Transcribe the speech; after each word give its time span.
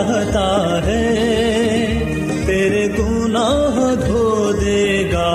چاہتا 0.00 0.80
ہے، 0.86 1.04
تیرے 2.46 2.88
گناہ 2.98 3.94
دھو 4.06 4.52
دے 4.52 5.10
گا، 5.12 5.32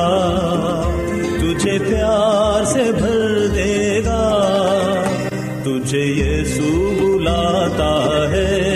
تجھے 1.40 1.78
پیار 1.80 2.64
سے 2.64 2.92
بھر 2.98 3.48
دے 3.56 4.02
گا۔ 4.06 4.22
تجھے 5.64 6.00
یہ 6.00 6.44
سو 6.44 6.94
بلاتا 7.00 7.94
ہے 8.32 8.75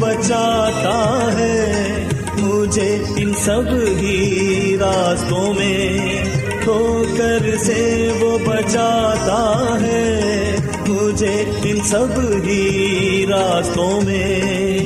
بچاتا 0.00 1.32
ہے 1.38 2.04
مجھے 2.38 2.98
ان 3.16 3.32
سب 3.34 3.62
ہی 4.00 4.76
راستوں 4.80 5.54
میں۔ 5.54 6.24
کھو 6.64 7.04
کر 7.18 7.56
سے 7.56 8.12
وہ 8.20 8.38
بچاتا 8.38 9.66
ہے 9.80 10.56
مجھے 10.88 11.44
ان 11.64 11.80
سب 11.84 12.20
ہی 12.44 13.26
راستوں 13.28 14.00
میں۔ 14.00 14.78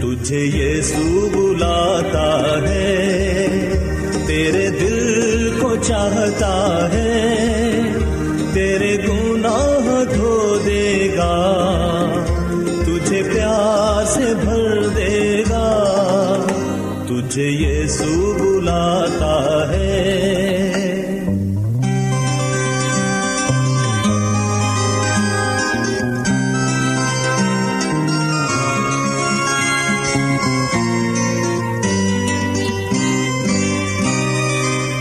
تجھے 0.00 0.44
یہ 0.44 0.82
سو 0.82 1.28
بلاتا 1.34 2.56
ہے 2.68 3.19
چاہتا 5.90 6.52
ہے 6.92 6.99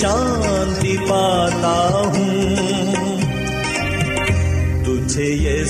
شانتی 0.00 0.96
پاتا 1.10 1.76
ہوں۔ 2.04 2.56
تجھے 4.84 5.24
یہ 5.24 5.64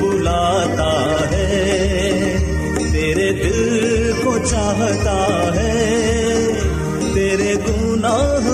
بلاتا 0.00 0.92
ہے 1.30 2.36
تیرے 2.92 3.32
دل 3.32 4.12
کو 4.24 4.38
چاہتا 4.38 5.18
ہے 5.56 6.46
تیرے 7.14 7.54
گناہ 7.54 8.53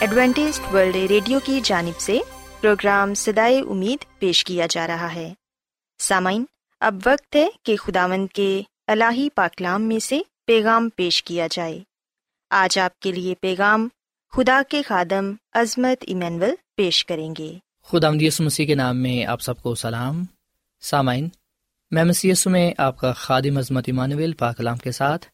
Adventist 0.00 0.60
world 0.72 0.96
radio 0.96 1.38
کی 1.44 1.60
جانب 1.64 2.00
سے 2.00 2.18
پروگرام 2.60 3.14
سدائے 3.14 3.60
امید 3.60 4.18
پیش 4.18 4.44
کیا 4.44 4.66
جا 4.70 4.86
رہا 4.86 5.14
ہے۔ 5.14 5.34
سامعین، 5.98 6.44
اب 6.80 6.94
وقت 7.06 7.36
ہے 7.36 7.48
کہ 7.62 7.76
خداوند 7.76 8.26
کے 8.26 8.62
الہی 8.86 9.28
پاکلام 9.34 9.82
میں 9.82 9.98
سے 9.98 10.20
پیغام 10.46 10.88
پیش 10.96 11.22
کیا 11.22 11.46
جائے۔ 11.50 11.80
آج 12.50 12.78
آپ 12.78 13.00
کے 13.00 13.12
لیے 13.12 13.34
پیغام 13.40 13.88
خدا 14.32 14.62
کے 14.68 14.82
خادم 14.82 15.32
عظمت 15.52 16.04
ایمینول 16.06 16.54
پیش 16.76 17.06
کریں 17.06 17.34
گے۔ 17.38 17.58
خدا 17.82 18.10
مدیس 18.10 18.40
مسیح 18.40 18.66
کے 18.66 18.74
نام 18.74 19.02
میں 19.02 19.24
آپ 19.24 19.40
سب 19.40 19.62
کو 19.62 19.74
سلام۔ 19.74 20.24
سامعین، 20.80 21.28
میں 21.90 22.04
مسیس 22.04 22.46
میں 22.46 22.72
آپ 22.78 22.98
کا 22.98 23.12
خادم 23.12 23.58
عظمت 23.58 23.84
ایمانویل 23.86 24.32
پاکلام 24.32 24.76
کے 24.76 24.92
ساتھ 24.92 25.26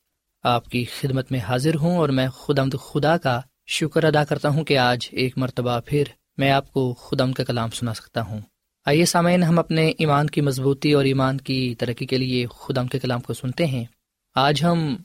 آپ 0.42 0.68
کی 0.68 0.84
خدمت 0.84 1.32
میں 1.32 1.40
حاضر 1.40 1.74
ہوں 1.74 1.98
اور 1.98 2.08
میں 2.08 2.28
خدمد 2.28 2.74
خدا 2.82 3.16
کا 3.16 3.40
شکر 3.66 4.04
ادا 4.04 4.24
کرتا 4.24 4.48
ہوں 4.48 4.64
کہ 4.64 4.78
آج 4.78 5.08
ایک 5.12 5.38
مرتبہ 5.38 5.80
پھر 5.86 6.04
میں 6.36 6.50
آپ 6.50 6.72
کو 6.72 6.94
خدم 6.94 7.32
کا 7.32 7.44
کلام 7.44 7.70
سنا 7.70 7.94
سکتا 7.94 8.22
ہوں۔ 8.22 8.40
آئیے 8.86 9.04
سامعین، 9.04 9.42
ہم 9.42 9.58
اپنے 9.58 9.92
ایمان 9.98 10.26
کی 10.26 10.40
مضبوطی 10.40 10.92
اور 10.92 11.04
ایمان 11.04 11.38
کی 11.38 11.74
ترقی 11.78 12.06
کے 12.06 12.18
لیے 12.18 12.46
خدم 12.46 12.86
کے 12.86 12.98
کلام 12.98 13.20
کو 13.20 13.34
سنتے 13.34 13.66
ہیں۔ 13.66 13.84
آج 14.34 14.64
ہم 14.64 14.96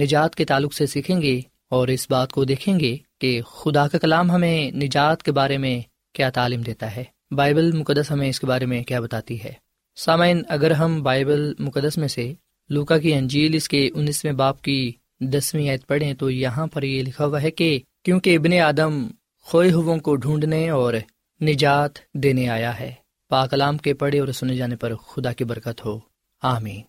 نجات 0.00 0.34
کے 0.34 0.44
تعلق 0.44 0.74
سے 0.74 0.86
سیکھیں 0.86 1.22
گے 1.22 1.40
اور 1.68 1.88
اس 1.88 2.10
بات 2.10 2.32
کو 2.32 2.44
دیکھیں 2.44 2.80
گے 2.80 2.96
کہ 3.20 3.42
خدا 3.42 3.88
کا 3.88 3.98
کلام 3.98 4.30
ہمیں 4.30 4.70
نجات 4.70 5.22
کے 5.22 5.32
بارے 5.32 5.58
میں 5.58 5.80
کیا 6.12 6.30
تعلیم 6.30 6.60
دیتا 6.60 6.96
ہے۔ 6.96 7.04
بائبل 7.30 7.72
مقدس 7.72 8.10
ہمیں 8.10 8.28
اس 8.28 8.40
کے 8.40 8.46
بارے 8.46 8.66
میں 8.66 8.82
کیا 8.82 9.00
بتاتی 9.00 9.42
ہے؟ 9.44 9.52
سامعین، 9.96 10.42
اگر 10.48 10.70
ہم 10.70 11.02
بائبل 11.02 11.52
مقدس 11.58 11.98
میں 11.98 12.08
سے 12.08 12.34
لوکا 12.68 12.98
کی 12.98 13.14
انجیل 13.14 13.54
اس 13.54 13.68
کے 13.68 13.90
انیسویں 13.94 14.32
باپ 14.32 14.62
کی 14.62 14.92
دسویں 15.20 15.70
عید 15.70 15.80
پڑھیں 15.86 16.14
تو 16.14 16.30
یہاں 16.30 16.66
پر 16.66 16.82
یہ 16.82 17.02
لکھا 17.02 17.24
ہوا 17.24 17.42
ہے 17.42 17.50
کہ 17.50 17.78
کیونکہ 18.04 18.36
ابن 18.36 18.60
آدم 18.60 19.08
کھوئے 19.44 19.72
ہووں 19.72 19.98
کو 19.98 20.16
ڈھونڈنے 20.16 20.68
اور 20.68 20.94
نجات 21.42 21.90
دینے 22.14 22.48
آیا 22.48 22.80
ہے۔ 22.80 22.92
پاکلام 23.28 23.78
کے 23.78 23.94
پڑھے 23.94 24.20
اور 24.20 24.28
سنے 24.28 24.56
جانے 24.56 24.76
پر 24.76 24.94
خدا 24.94 25.32
کی 25.32 25.44
برکت 25.44 25.86
ہو۔ 25.86 26.00
آمین۔ 26.42 26.80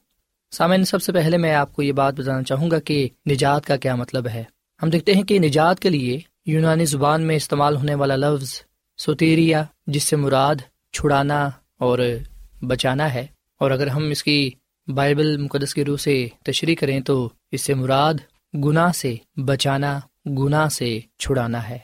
سامعین، 0.51 0.85
سب 0.85 1.01
سے 1.01 1.11
پہلے 1.11 1.37
میں 1.37 1.55
آپ 1.55 1.73
کو 1.73 1.83
یہ 1.83 1.91
بات 1.91 2.19
بتانا 2.19 2.43
چاہوں 2.43 2.71
گا 2.71 2.79
کہ 2.79 3.09
نجات 3.29 3.65
کا 3.65 3.75
کیا 3.75 3.95
مطلب 3.95 4.27
ہے۔ 4.27 4.43
ہم 4.83 4.89
دیکھتے 4.89 5.13
ہیں 5.13 5.23
کہ 5.23 5.39
نجات 5.39 5.79
کے 5.79 5.89
لیے 5.89 6.19
یونانی 6.45 6.85
زبان 6.85 7.27
میں 7.27 7.35
استعمال 7.35 7.75
ہونے 7.75 7.95
والا 7.95 8.15
لفظ 8.15 8.61
سوتیریا، 8.97 9.63
جس 9.87 10.03
سے 10.03 10.15
مراد 10.15 10.55
چھڑانا 10.93 11.49
اور 11.79 11.99
بچانا 12.61 13.13
ہے۔ 13.13 13.27
اور 13.59 13.71
اگر 13.71 13.87
ہم 13.87 14.09
اس 14.09 14.23
کی 14.23 14.51
بائبل 14.87 15.37
مقدس 15.37 15.73
کی 15.73 15.85
روح 15.85 15.97
سے 15.97 16.27
تشریح 16.43 16.75
کریں 16.79 16.99
تو 16.99 17.29
اس 17.51 17.61
سے 17.61 17.73
مراد 17.73 18.13
گناہ 18.53 18.91
سے 18.91 19.15
بچانا 19.35 19.99
گناہ 20.37 20.69
سے 20.69 20.99
چھڑانا 21.17 21.69
ہے۔ 21.69 21.77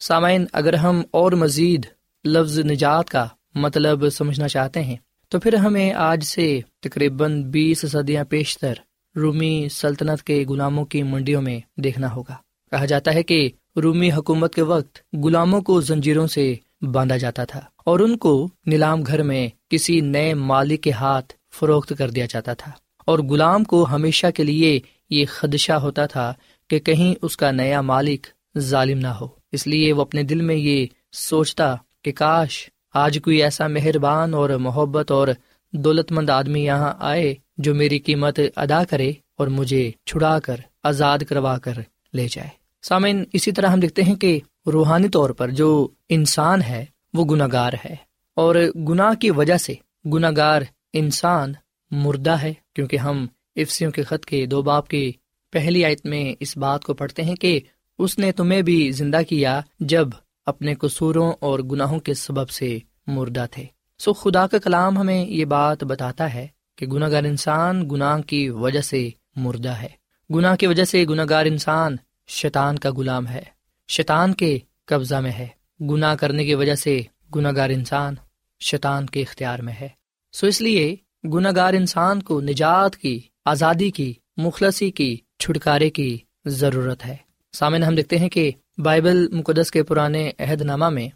سامعین، 0.00 0.44
اگر 0.52 0.74
ہم 0.74 1.02
اور 1.10 1.32
مزید 1.32 1.86
لفظ 2.24 2.58
نجات 2.58 3.10
کا 3.10 3.26
مطلب 3.54 4.10
سمجھنا 4.10 4.48
چاہتے 4.48 4.82
ہیں، 4.82 4.96
تو 5.28 5.40
پھر 5.40 5.54
ہمیں 5.54 5.92
آج 5.92 6.24
سے 6.24 6.60
تقریباً 6.80 7.42
بیس 7.42 7.84
صدیاں 7.92 8.24
پیشتر 8.24 8.74
رومی 9.16 9.68
سلطنت 9.70 10.22
کے 10.22 10.44
غلاموں 10.48 10.84
کی 10.84 11.02
منڈیوں 11.02 11.42
میں 11.42 11.60
دیکھنا 11.76 12.14
ہوگا۔ 12.14 12.36
کہا 12.70 12.84
جاتا 12.84 13.14
ہے 13.14 13.22
کہ 13.22 13.50
رومی 13.76 14.12
حکومت 14.12 14.54
کے 14.54 14.62
وقت 14.62 14.98
غلاموں 15.24 15.60
کو 15.62 15.80
زنجیروں 15.80 16.26
سے 16.26 16.54
باندھا 16.82 17.16
جاتا 17.16 17.44
تھا 17.44 17.60
اور 17.76 18.00
ان 18.00 18.16
کو 18.16 18.48
نیلام 18.66 19.02
گھر 19.02 19.22
میں 19.22 19.48
کسی 19.68 20.00
نئے 20.00 20.34
مالک 20.34 20.82
کے 20.82 20.92
ہاتھ 20.92 21.32
فروخت 21.52 21.92
کر 21.98 22.10
دیا 22.10 22.26
جاتا 22.28 22.54
تھا 22.54 22.72
اور 23.06 23.18
غلام 23.18 23.64
کو 23.64 23.86
ہمیشہ 23.90 24.26
کے 24.34 24.44
لیے 24.44 24.80
یہ 25.10 25.24
خدشہ 25.28 25.72
ہوتا 25.72 26.06
تھا 26.06 26.34
کہ 26.78 26.94
کہیں 26.94 27.14
اس 27.22 27.36
کا 27.36 27.50
نیا 27.50 27.80
مالک 27.80 28.26
ظالم 28.58 28.98
نہ 28.98 29.06
ہو۔ 29.06 29.28
اس 29.52 29.66
لیے 29.66 29.92
وہ 29.92 30.02
اپنے 30.02 30.22
دل 30.22 30.40
میں 30.40 30.54
یہ 30.54 30.86
سوچتا 31.12 31.76
کہ 32.02 32.12
کاش 32.12 32.70
آج 32.94 33.18
کوئی 33.22 33.42
ایسا 33.42 33.66
مہربان 33.66 34.34
اور 34.34 34.50
محبت 34.50 35.10
اور 35.10 35.28
دولت 35.72 36.12
مند 36.12 36.30
آدمی 36.30 36.64
یہاں 36.64 36.94
آئے 36.98 37.34
جو 37.56 37.74
میری 37.74 37.98
قیمت 37.98 38.40
ادا 38.56 38.84
کرے 38.84 39.12
اور 39.38 39.46
مجھے 39.46 39.90
چھڑا 40.06 40.38
کر، 40.38 40.56
آزاد 40.82 41.18
کروا 41.18 41.58
کر 41.58 41.72
لے 42.12 42.28
جائے۔ 42.30 42.48
سامعین، 42.82 43.24
اسی 43.32 43.52
طرح 43.52 43.66
ہم 43.66 43.80
دیکھتے 43.80 44.02
ہیں 44.02 44.14
کہ 44.14 44.40
روحانی 44.66 45.08
طور 45.08 45.30
پر 45.30 45.50
جو 45.50 45.88
انسان 46.08 46.62
ہے، 46.62 46.84
وہ 47.14 47.24
گناگار 47.24 47.72
ہے۔ 47.84 47.96
اور 48.34 48.54
گناہ 48.88 49.14
کی 49.14 49.30
وجہ 49.30 49.56
سے 49.56 49.74
گناگار 50.12 50.62
انسان 50.92 51.52
مردہ 51.90 52.42
ہے، 52.42 52.54
کیونکہ 52.74 52.96
ہم 52.96 53.26
افسیوں 53.56 53.90
کے 53.90 54.02
خط 54.02 54.24
کے 54.24 54.46
دو 54.46 54.62
باپ 54.62 54.88
کی 54.88 55.12
پہلی 55.54 55.84
آیت 55.84 56.06
میں 56.06 56.34
اس 56.40 56.56
بات 56.56 56.84
کو 56.84 56.94
پڑھتے 56.94 57.22
ہیں 57.22 57.34
کہ 57.34 57.60
اس 57.98 58.18
نے 58.18 58.32
تمہیں 58.32 58.62
بھی 58.62 58.90
زندہ 58.90 59.20
کیا 59.28 59.60
جب 59.80 60.08
اپنے 60.46 60.74
قصوروں 60.74 61.32
اور 61.40 61.58
گناہوں 61.58 62.00
کے 62.00 62.14
سبب 62.14 62.50
سے 62.50 62.78
مردہ 63.06 63.46
تھے۔ 63.50 63.64
سو 63.98 64.12
خدا 64.12 64.46
کا 64.46 64.58
کلام 64.58 64.98
ہمیں 64.98 65.26
یہ 65.26 65.44
بات 65.44 65.84
بتاتا 65.84 66.34
ہے 66.34 66.46
کہ 66.76 66.86
گناہ 66.86 67.10
گار 67.10 67.24
انسان 67.24 67.90
گناہ 67.90 68.20
کی 68.20 68.48
وجہ 68.48 68.80
سے 68.80 69.08
مردہ 69.36 69.68
ہے۔ 69.68 69.88
گناہ 70.34 70.56
کی 70.56 70.66
وجہ 70.66 70.84
سے 70.84 71.04
گناہ 71.04 71.24
گار 71.30 71.46
انسان 71.46 71.96
شیطان 72.26 72.78
کا 72.78 72.90
غلام 72.90 73.28
ہے۔ 73.28 73.42
شیطان 73.88 74.34
کے 74.34 74.58
قبضہ 74.84 75.16
میں 75.16 75.32
ہے۔ 75.38 75.46
گناہ 75.80 76.14
کرنے 76.14 76.44
کی 76.44 76.54
وجہ 76.54 76.74
سے 76.74 77.02
گناہ 77.36 77.52
گار 77.56 77.70
انسان 77.70 78.14
شیطان 78.60 79.06
کے 79.06 79.20
اختیار 79.20 79.58
میں 79.58 79.74
ہے۔ 79.80 79.88
سو 80.32 80.46
اس 80.46 80.60
لیے 80.60 80.96
گناہ 81.24 81.52
گار 81.56 81.74
انسان 81.74 82.22
کو 82.22 82.40
نجات 82.40 82.96
کی، 82.96 83.20
آزادی 83.44 83.90
کی، 83.90 84.12
مخلصی 84.36 84.90
کی 84.90 85.16
چھٹکارے 85.44 85.90
کی 85.90 86.18
ضرورت 86.44 87.06
ہے۔ 87.06 87.16
سامن 87.52 87.82
ہم 87.82 87.94
دیکھتے 87.94 88.18
ہیں 88.18 88.28
کہ 88.28 88.50
بائبل 88.78 89.28
مقدس 89.28 89.70
کے 89.70 89.82
پرانے 89.82 90.30
عہد 90.38 90.62
نامہ 90.62 90.88
میں 90.88 91.08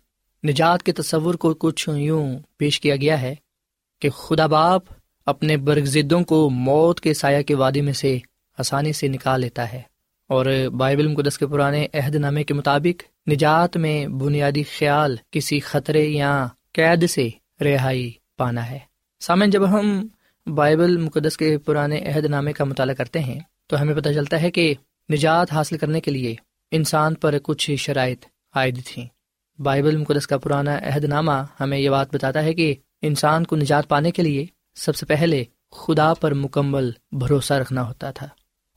نجات 0.47 0.83
کے 0.83 0.93
تصور 0.93 1.35
کو 1.35 1.55
کچھ 1.55 1.89
یوں 1.97 2.39
پیش 2.57 2.81
کیا 2.81 2.97
گیا 2.97 3.23
ہے 3.23 3.35
کہ 4.01 4.11
خدا 4.11 4.47
باپ 4.47 4.83
اپنے 5.27 5.57
برگزدوں 5.57 6.25
کو 6.25 6.51
موت 6.51 7.01
کے 7.01 7.15
سایہ 7.15 7.43
کے 7.43 7.55
وادی 7.55 7.81
میں 7.81 7.93
سے 7.93 8.19
آسانی 8.59 8.93
سے 8.93 9.09
نکال 9.09 9.41
لیتا 9.41 9.73
ہے 9.73 9.83
اور 10.29 10.47
بائبل 10.73 11.07
مقدس 11.09 11.39
کے 11.39 11.47
پرانے 11.47 11.87
عہد 11.95 12.15
نامے 12.15 12.45
کے 12.45 12.55
مطابق 12.55 13.29
نجات 13.29 13.77
میں 13.77 14.07
بنیادی 14.07 14.63
خیال 14.63 15.17
کسی 15.31 15.61
خطرے 15.61 16.05
یا 16.05 16.47
قید 16.73 17.11
سے 17.11 17.29
رہائی 17.61 18.13
پانا 18.37 18.71
ہے۔ 18.71 18.79
سامن 19.21 19.51
جب 19.51 19.71
ہم 19.71 20.07
بائبل 20.55 20.97
مقدس 20.97 21.37
کے 21.37 21.59
پرانے 21.59 21.99
عہد 21.99 22.25
نامے 22.25 22.53
کا 22.53 22.65
مطالعہ 22.65 22.95
کرتے 22.95 23.21
ہیں 23.21 23.41
تو 23.69 23.81
ہمیں 23.81 23.95
پتہ 23.95 24.09
چلتا 24.09 24.43
ہے 24.43 24.51
کہ 24.51 24.75
نجات 25.13 25.53
حاصل 25.53 25.79
کرنے 25.79 26.01
کے 26.01 26.11
لیے 26.11 26.35
انسان 26.71 27.15
پر 27.15 27.35
کچھ 27.43 27.75
شرائط 27.75 28.25
عائد 28.55 28.79
تھیں۔ 28.87 29.07
بائبل 29.59 29.97
مقدس 29.97 30.27
کا 30.27 30.39
پرانا 30.39 30.77
عہد 30.77 31.05
نامہ 31.05 31.33
ہمیں 31.61 31.79
یہ 31.79 31.91
بات 31.91 32.15
بتاتا 32.15 32.43
ہے 32.43 32.55
کہ 32.55 32.75
انسان 33.03 33.45
کو 33.45 33.57
نجات 33.57 33.89
پانے 33.89 34.11
کے 34.11 34.23
لیے 34.23 34.47
سب 34.75 34.97
سے 34.97 35.07
پہلے 35.07 35.45
خدا 35.71 36.15
پر 36.15 36.35
مکمل 36.35 36.91
بھروسہ 37.13 37.55
رکھنا 37.55 37.89
ہوتا 37.89 38.11
تھا 38.11 38.29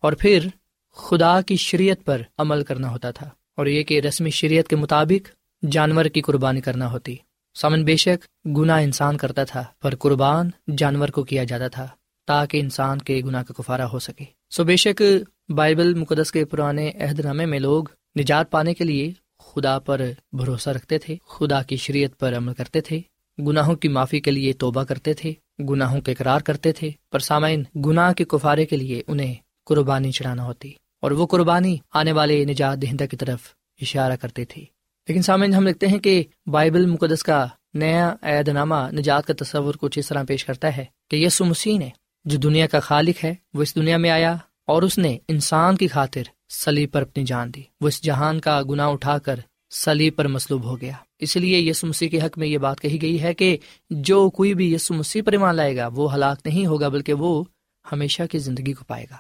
اور 0.02 0.14
پھر 0.14 0.48
خدا 0.96 1.42
کی 1.42 1.56
شریعت 1.56 2.06
پر 2.06 2.22
عمل 2.38 2.64
کرنا 2.64 2.90
ہوتا 2.92 3.12
تھا 3.12 3.30
اور 3.58 3.66
یہ 3.66 3.84
کہ 3.84 4.00
رسمی 4.00 4.30
شریعت 4.30 4.68
کے 4.68 4.76
مطابق 4.76 5.30
جانور 5.66 6.06
کی 6.06 6.22
قربانی 6.22 6.62
کرنا 6.62 6.92
ہوتی۔ 6.92 7.16
سامن 7.54 7.86
بے 7.86 7.96
شک 7.96 8.48
گنا 8.58 8.78
انسان 8.78 9.18
کرتا 9.18 9.44
تھا، 9.44 9.64
پر 9.82 9.96
قربان 9.96 10.50
جانور 10.78 11.10
کو 11.10 11.24
کیا 11.24 11.44
جاتا 11.44 11.68
تھا 11.68 11.88
تاکہ 12.28 12.58
انسان 12.58 12.98
کے 12.98 13.22
گناہ 13.26 13.44
کا 13.44 13.54
کفارہ 13.54 13.82
ہو 13.82 14.00
سکے۔ 14.00 14.41
سو 14.52 14.64
بے 14.64 14.76
شک 14.76 15.02
بائبل 15.50 15.94
مقدس 15.94 16.32
کے 16.32 16.46
پرانے 16.46 16.92
عہد 17.00 17.20
نامے 17.20 17.46
میں 17.46 17.60
لوگ 17.60 17.84
نجات 18.20 18.52
پانے 18.52 18.74
کے 18.74 18.84
لیے 18.84 19.12
خدا 19.40 19.80
پر 19.80 20.02
بھروسہ 20.32 20.70
رکھتے 20.70 20.98
تھے، 20.98 21.16
خدا 21.28 21.64
کی 21.64 21.76
شریعت 21.76 22.20
پر 22.20 22.38
عمل 22.38 22.54
کرتے 22.54 22.82
تھے، 22.82 23.02
گناہوں 23.48 23.76
کی 23.76 23.88
معافی 23.88 24.20
کے 24.20 24.32
لیے 24.32 24.54
توبہ 24.54 24.84
کرتے 24.84 25.14
تھے، 25.14 25.34
گناہوں 25.70 26.02
کے 26.02 26.12
اقرار 26.12 26.40
کرتے 26.40 26.72
تھے، 26.72 26.92
پر 27.12 27.20
سامعین، 27.20 27.64
گناہ 27.76 28.14
کے 28.14 28.24
کفارے 28.24 28.66
کے 28.66 28.78
لیے 28.78 29.02
انہیں 29.08 29.34
قربانی 29.66 30.12
چڑھانا 30.12 30.44
ہوتی 30.44 30.72
اور 31.02 31.12
وہ 31.12 31.26
قربانی 31.26 31.78
آنے 31.94 32.12
والے 32.12 32.46
نجات 32.46 32.82
دہندہ 32.82 33.06
کی 33.12 33.18
طرف 33.18 33.40
اشارہ 33.82 34.16
کرتے 34.16 34.46
تھے۔ 34.46 34.66
لیکن 35.08 35.22
سامعین، 35.22 35.54
ہم 35.54 35.68
لکھتے 35.68 35.88
ہیں 35.88 36.00
کہ 36.00 36.24
بائبل 36.46 36.86
مقدس 36.86 37.24
کا 37.24 37.48
نیا 37.74 38.16
عید 38.22 38.48
نامہ 38.48 38.88
نجات 38.94 39.28
کا 39.28 39.34
تصور 39.44 39.76
کچھ 39.80 40.00
اس 40.00 40.08
طرح 40.08 40.24
پیش 40.24 40.46
کرتا 40.46 40.78
ہے 40.78 40.86
کہ 41.10 41.16
یسو 41.16 41.46
مسیح 41.46 41.78
نے 41.78 41.90
جو 42.26 42.38
دنیا 42.38 42.68
کا 42.68 42.80
خالق 42.80 43.26
ہے، 43.26 43.34
وہ 43.54 43.62
اس 43.62 43.76
دنیا 43.76 43.98
میں 43.98 44.10
آیا 44.10 44.36
اور 44.68 44.82
اس 44.82 44.98
نے 44.98 45.18
انسان 45.28 45.78
کی 45.78 45.88
خاطر 45.88 46.22
سلیب 46.50 46.92
پر 46.92 47.02
اپنی 47.02 47.24
جان 47.24 47.54
دی۔ 47.54 47.62
وہ 47.82 47.88
اس 47.88 48.04
جہان 48.04 48.40
کا 48.40 48.62
گناہ 48.70 48.88
اٹھا 48.88 49.18
کر 49.18 49.40
سلیب 49.70 50.16
پر 50.16 50.28
مصلوب 50.28 50.64
ہو 50.64 50.82
گیا۔ 50.82 50.92
اس 51.20 51.38
لیے 51.38 51.60
یسو 51.60 51.88
مسیح 51.88 52.10
کے 52.10 52.22
حق 52.22 52.38
میں 52.38 52.48
یہ 52.48 52.58
بات 52.58 52.82
کہی 52.82 53.02
گئی 53.02 53.22
ہے 53.22 53.34
کہ 53.34 53.58
جو 53.90 54.30
کوئی 54.30 54.54
بھی 54.54 54.74
یسو 54.74 54.94
مسیح 54.94 55.22
پر 55.26 55.32
ایمان 55.32 55.56
لائے 55.56 55.78
گا، 55.78 55.88
وہ 55.88 56.14
ہلاک 56.14 56.40
نہیں 56.46 56.66
ہوگا، 56.66 56.88
بلکہ 56.88 57.14
وہ 57.14 57.44
ہمیشہ 57.92 58.24
کی 58.32 58.38
زندگی 58.38 58.74
کو 58.74 58.84
پائے 58.84 59.06
گا۔ 59.12 59.16